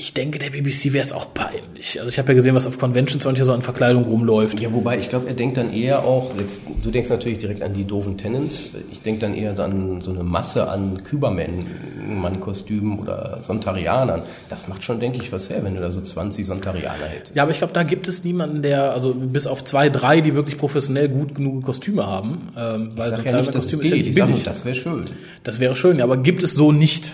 [0.00, 1.98] ich denke, der BBC wäre es auch peinlich.
[1.98, 4.58] Also ich habe ja gesehen, was auf Conventions manchmal so an Verkleidung rumläuft.
[4.58, 7.74] Ja, wobei ich glaube, er denkt dann eher auch, jetzt, du denkst natürlich direkt an
[7.74, 14.22] die doofen Tenants, ich denke dann eher an so eine Masse an Kübermann-Kostümen oder Sontarianern.
[14.48, 17.36] Das macht schon, denke ich, was her, wenn du da so 20 Sontarianer hättest.
[17.36, 20.34] Ja, aber ich glaube, da gibt es niemanden, der, also bis auf zwei, drei, die
[20.34, 22.38] wirklich professionell gut genug Kostüme haben.
[22.56, 24.44] Ähm, weil ich sag ja nicht, Kostüm ist ja nicht Ich sag billig.
[24.44, 25.04] das wäre schön.
[25.44, 27.12] Das wäre schön, ja, aber gibt es so nicht.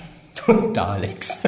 [0.73, 1.41] Daleks.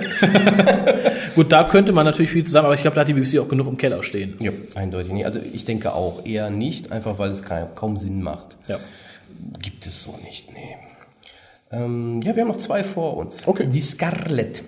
[1.34, 3.49] Gut, da könnte man natürlich viel zusammen, aber ich glaube, da hat die BBC auch
[3.49, 4.34] genug im Keller stehen.
[4.41, 5.26] ja, eindeutig nicht.
[5.26, 7.43] Also ich denke auch eher nicht, einfach weil es
[7.74, 8.57] kaum Sinn macht.
[8.66, 8.78] Ja.
[9.61, 10.76] Gibt es so nicht, nee.
[11.70, 13.47] Ähm, ja, wir haben noch zwei vor uns.
[13.47, 13.66] Okay.
[13.66, 14.62] Die Scarlett.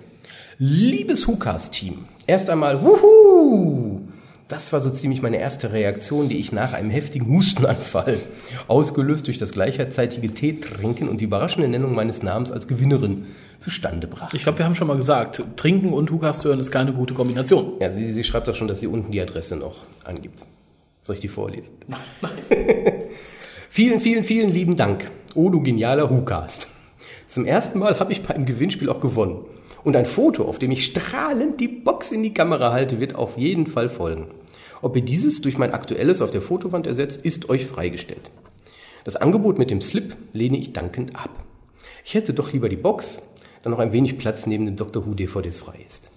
[0.57, 2.05] Liebes Hukas-Team.
[2.27, 4.01] Erst einmal, wuhu!
[4.47, 8.17] Das war so ziemlich meine erste Reaktion, die ich nach einem heftigen Hustenanfall,
[8.67, 13.27] ausgelöst durch das gleichzeitige Teetrinken und die überraschende Nennung meines Namens als Gewinnerin,
[13.61, 14.35] zustande brachte.
[14.35, 17.73] Ich glaube, wir haben schon mal gesagt, trinken und Hukast hören ist keine gute Kombination.
[17.79, 20.43] Ja, sie, sie schreibt auch schon, dass sie unten die Adresse noch angibt.
[21.03, 21.73] Soll ich die vorlesen?
[23.69, 25.09] vielen, vielen, vielen lieben Dank.
[25.35, 26.67] Oh, du genialer Hukast.
[27.27, 29.45] Zum ersten Mal habe ich bei einem Gewinnspiel auch gewonnen.
[29.83, 33.37] Und ein Foto, auf dem ich strahlend die Box in die Kamera halte, wird auf
[33.37, 34.27] jeden Fall folgen.
[34.81, 38.29] Ob ihr dieses durch mein aktuelles auf der Fotowand ersetzt, ist euch freigestellt.
[39.03, 41.29] Das Angebot mit dem Slip lehne ich dankend ab.
[42.03, 43.21] Ich hätte doch lieber die Box,
[43.63, 45.05] da noch ein wenig Platz neben den Dr.
[45.05, 46.09] Who DVDs frei ist.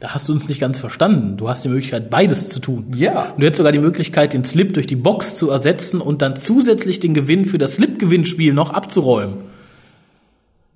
[0.00, 1.36] Da hast du uns nicht ganz verstanden.
[1.36, 2.86] Du hast die Möglichkeit, beides zu tun.
[2.94, 3.34] Ja.
[3.36, 7.00] Du hättest sogar die Möglichkeit, den Slip durch die Box zu ersetzen und dann zusätzlich
[7.00, 9.38] den Gewinn für das Slip-Gewinnspiel noch abzuräumen.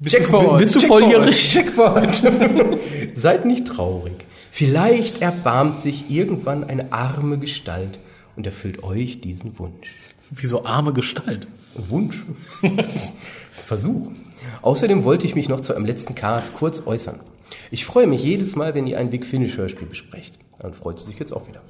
[0.00, 1.54] Bist Du, bist du volljährig?
[1.54, 2.22] Jackpot.
[3.14, 4.26] Seid nicht traurig.
[4.50, 8.00] Vielleicht erbarmt sich irgendwann eine arme Gestalt
[8.34, 9.94] und erfüllt euch diesen Wunsch.
[10.32, 11.46] Wie so arme Gestalt.
[11.76, 12.16] Wunsch.
[13.52, 14.10] Versuch.
[14.62, 17.20] Außerdem wollte ich mich noch zu einem letzten Cast kurz äußern.
[17.70, 20.38] Ich freue mich jedes Mal, wenn ihr ein Big Finish Hörspiel besprecht.
[20.59, 21.61] Dann freut sie sich jetzt auch wieder.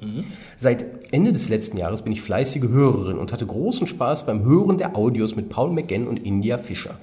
[0.57, 4.77] Seit Ende des letzten Jahres bin ich fleißige Hörerin und hatte großen Spaß beim Hören
[4.77, 6.97] der Audios mit Paul McGann und India Fischer.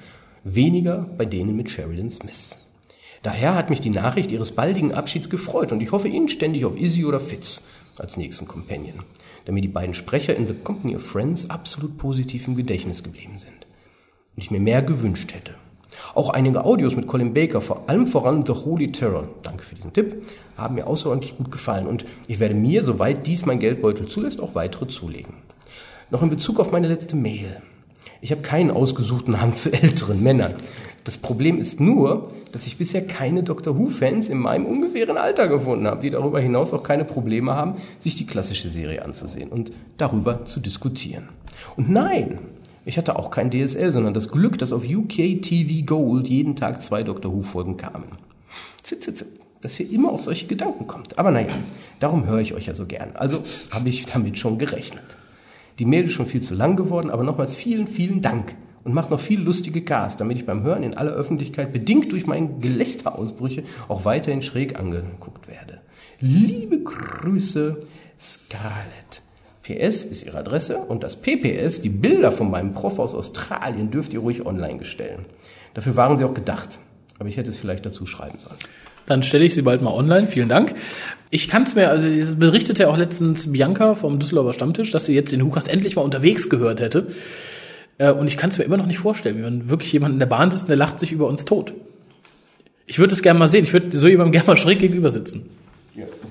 [0.45, 2.57] Weniger bei denen mit Sheridan Smith.
[3.23, 7.05] Daher hat mich die Nachricht ihres baldigen Abschieds gefreut und ich hoffe inständig auf Izzy
[7.05, 7.66] oder Fitz
[7.99, 9.03] als nächsten Companion,
[9.45, 13.37] da mir die beiden Sprecher in The Company of Friends absolut positiv im Gedächtnis geblieben
[13.37, 13.66] sind
[14.37, 15.55] und ich mir mehr gewünscht hätte.
[16.14, 19.93] Auch einige Audios mit Colin Baker, vor allem voran The Holy Terror, danke für diesen
[19.93, 20.24] Tipp,
[20.57, 24.55] haben mir außerordentlich gut gefallen und ich werde mir, soweit dies mein Geldbeutel zulässt, auch
[24.55, 25.34] weitere zulegen.
[26.11, 27.62] Noch in Bezug auf meine letzte Mail.
[28.20, 30.55] Ich habe keinen ausgesuchten Hang zu älteren Männern.
[31.05, 35.86] Das Problem ist nur, dass ich bisher keine Doctor Who-Fans in meinem ungefähren Alter gefunden
[35.86, 40.45] habe, die darüber hinaus auch keine Probleme haben, sich die klassische Serie anzusehen und darüber
[40.45, 41.28] zu diskutieren.
[41.76, 42.38] Und nein,
[42.85, 46.83] ich hatte auch kein DSL, sondern das Glück, dass auf UK TV Gold jeden Tag
[46.83, 48.09] zwei Doctor Who-Folgen kamen.
[48.83, 49.28] Zit, zit, zit
[49.61, 51.18] dass ihr immer auf solche Gedanken kommt.
[51.18, 51.53] Aber naja,
[51.99, 53.11] darum höre ich euch ja so gern.
[53.14, 55.16] Also habe ich damit schon gerechnet.
[55.78, 58.55] Die Mail ist schon viel zu lang geworden, aber nochmals vielen, vielen Dank
[58.85, 62.26] und macht noch viel lustige Gas, damit ich beim Hören in aller Öffentlichkeit bedingt durch
[62.26, 65.81] meine Gelächterausbrüche auch weiterhin schräg angeguckt werde.
[66.20, 67.83] Liebe Grüße,
[68.18, 69.22] Scarlett.
[69.71, 74.12] PS ist ihre Adresse und das PPS, die Bilder von meinem Prof aus Australien, dürft
[74.12, 75.25] ihr ruhig online bestellen.
[75.75, 76.79] Dafür waren sie auch gedacht.
[77.18, 78.57] Aber ich hätte es vielleicht dazu schreiben sollen.
[79.07, 80.27] Dann stelle ich sie bald mal online.
[80.27, 80.75] Vielen Dank.
[81.31, 85.14] Ich kann es mir, also es berichtete auch letztens Bianca vom Düsseldorfer Stammtisch, dass sie
[85.14, 87.09] jetzt den Hukas endlich mal unterwegs gehört hätte.
[87.99, 90.18] Äh, und ich kann es mir immer noch nicht vorstellen, wie man wirklich jemand in
[90.18, 91.75] der Bahn sitzt, der lacht sich über uns tot.
[92.87, 93.64] Ich würde es gerne mal sehen.
[93.64, 95.51] Ich würde so jemandem gerne mal schräg gegenüber sitzen.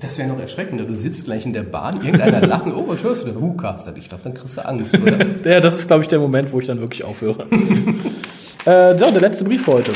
[0.00, 0.84] Das wäre noch erschreckender.
[0.84, 3.40] Du sitzt gleich in der Bahn, irgendeiner lachen, oh, was hörst du denn?
[3.40, 3.94] Hucaster.
[3.96, 5.26] Ich glaube, dann kriegst du Angst, oder?
[5.44, 7.46] ja, das ist, glaube ich, der Moment, wo ich dann wirklich aufhöre.
[8.64, 9.92] äh, so, der letzte Brief für heute.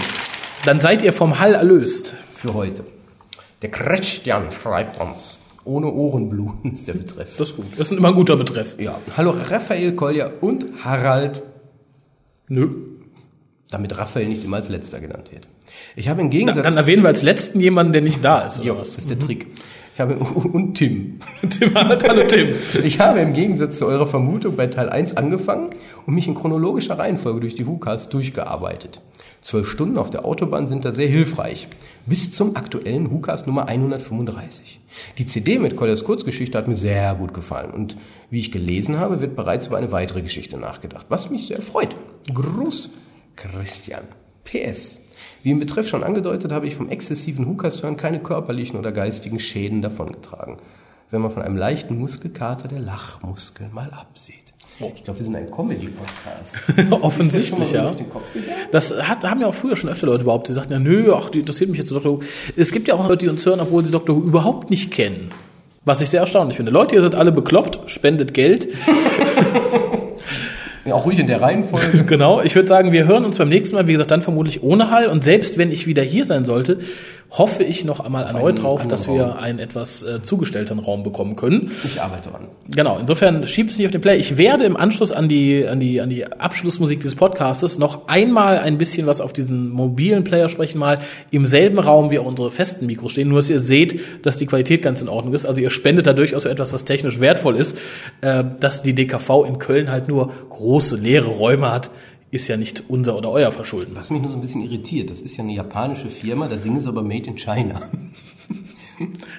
[0.67, 2.15] Dann seid ihr vom Hall erlöst.
[2.35, 2.85] Für heute.
[3.63, 5.39] Der Christian schreibt uns.
[5.65, 7.37] Ohne Ohrenbluten ist der Betreff.
[7.39, 7.67] Das ist gut.
[7.79, 8.79] Das ist immer ein guter Betreff.
[8.79, 8.99] Ja.
[9.17, 11.43] Hallo Raphael Kolja und Harald.
[12.49, 12.69] Nö.
[13.71, 15.49] Damit Raphael nicht immer als letzter genannt wird.
[15.97, 16.63] Ich habe im Dann, Gegensatz.
[16.63, 18.59] dann erwähnen wir als letzten jemanden, der nicht da ist.
[18.59, 18.91] Oder Jo, was?
[18.91, 19.47] das ist der Trick.
[19.95, 20.17] Ich habe,
[20.53, 21.21] und Tim.
[21.51, 22.55] Tim, hallo Tim.
[22.83, 25.71] Ich habe im Gegensatz zu eurer Vermutung bei Teil 1 angefangen
[26.05, 29.01] und mich in chronologischer Reihenfolge durch die Hukas durchgearbeitet.
[29.41, 31.69] Zwölf Stunden auf der Autobahn sind da sehr hilfreich.
[32.07, 34.81] Bis zum aktuellen Hukas Nummer 135.
[35.19, 37.97] Die CD mit Colliers Kurzgeschichte hat mir sehr gut gefallen und
[38.31, 41.95] wie ich gelesen habe, wird bereits über eine weitere Geschichte nachgedacht, was mich sehr freut.
[42.33, 42.91] Gruß,
[43.37, 44.03] Christian.
[44.45, 45.04] PS.
[45.45, 49.83] Wie im Betreff schon angedeutet, habe ich vom exzessiven Hukas-Hören keine körperlichen oder geistigen Schäden
[49.83, 50.57] davongetragen.
[51.11, 54.55] Wenn man von einem leichten Muskelkater der Lachmuskeln mal absieht.
[54.95, 56.57] Ich glaube, wir sind ein Comedy-Podcast.
[56.91, 57.91] Offensichtlich, ja.
[57.91, 58.09] gegangen?
[58.73, 60.49] Das hat, haben ja auch früher schon öfter Leute behauptet.
[60.49, 62.21] Die sagten ja, nö, ach, die interessiert mich jetzt Dr.
[62.21, 62.23] Who.
[62.57, 64.17] Es gibt ja auch Leute, die uns hören, obwohl sie Dr.
[64.17, 65.29] Who überhaupt nicht kennen.
[65.85, 66.73] Was ich sehr erstaunlich finde.
[66.73, 68.69] Leute, ihr seid alle bekloppt, spendet Geld.
[70.85, 72.05] Ja, auch ruhig in der Reihenfolge.
[72.07, 74.91] Genau, ich würde sagen, wir hören uns beim nächsten Mal, wie gesagt, dann vermutlich ohne
[74.91, 75.07] Hall.
[75.07, 76.79] Und selbst wenn ich wieder hier sein sollte,
[77.31, 79.37] hoffe ich noch einmal erneut drauf, dass wir Raum.
[79.37, 81.73] einen etwas äh, zugestellteren Raum bekommen können.
[81.85, 82.49] Ich arbeite dran.
[82.69, 84.17] Genau, insofern schiebt es nicht auf den Play.
[84.17, 88.59] Ich werde im Anschluss an die, an die, an die Abschlussmusik dieses Podcastes noch einmal
[88.59, 91.01] ein bisschen was auf diesen mobilen Player sprechen, mal
[91.31, 94.47] im selben Raum wie auch unsere festen Mikros stehen, nur dass ihr seht, dass die
[94.47, 95.45] Qualität ganz in Ordnung ist.
[95.45, 97.77] Also ihr spendet da durchaus für etwas, was technisch wertvoll ist.
[98.21, 101.91] Äh, dass die DKV in Köln halt nur große leere Räume hat,
[102.35, 103.93] ist ja nicht unser oder euer Verschulden.
[103.95, 106.77] Was mich nur so ein bisschen irritiert, das ist ja eine japanische Firma, das Ding
[106.77, 107.81] ist aber made in China.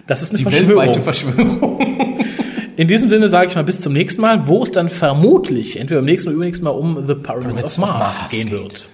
[0.08, 0.82] Das ist eine Die Verschwörung.
[0.82, 1.80] weltweite Verschwörung.
[2.78, 6.00] In diesem Sinne sage ich mal bis zum nächsten Mal, wo es dann vermutlich entweder
[6.02, 8.88] beim nächsten oder übernächsten Mal um The Pyramids, Pyramids of of Mars, Mars gehen geht.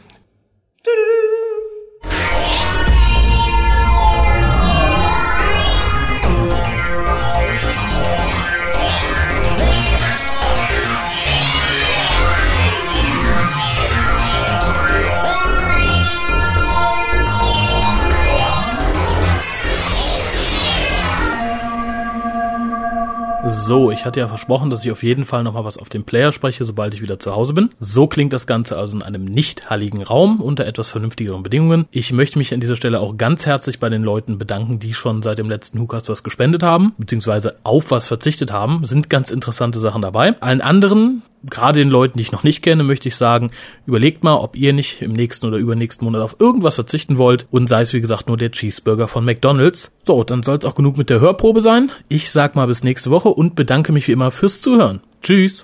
[23.64, 26.04] So, ich hatte ja versprochen, dass ich auf jeden Fall noch mal was auf dem
[26.04, 27.70] Player spreche, sobald ich wieder zu Hause bin.
[27.80, 31.86] So klingt das Ganze also in einem nicht halligen Raum unter etwas vernünftigeren Bedingungen.
[31.92, 35.22] Ich möchte mich an dieser Stelle auch ganz herzlich bei den Leuten bedanken, die schon
[35.22, 38.84] seit dem letzten Hookast was gespendet haben, beziehungsweise auf was verzichtet haben.
[38.84, 40.42] Sind ganz interessante Sachen dabei.
[40.42, 43.52] Allen anderen, gerade den Leuten, die ich noch nicht kenne, möchte ich sagen,
[43.86, 47.68] überlegt mal, ob ihr nicht im nächsten oder übernächsten Monat auf irgendwas verzichten wollt und
[47.68, 49.92] sei es wie gesagt nur der Cheeseburger von McDonald's.
[50.04, 51.92] So, dann soll es auch genug mit der Hörprobe sein.
[52.10, 55.02] Ich sag mal bis nächste Woche und bedanke mich wie immer fürs Zuhören.
[55.22, 55.60] Tschüss.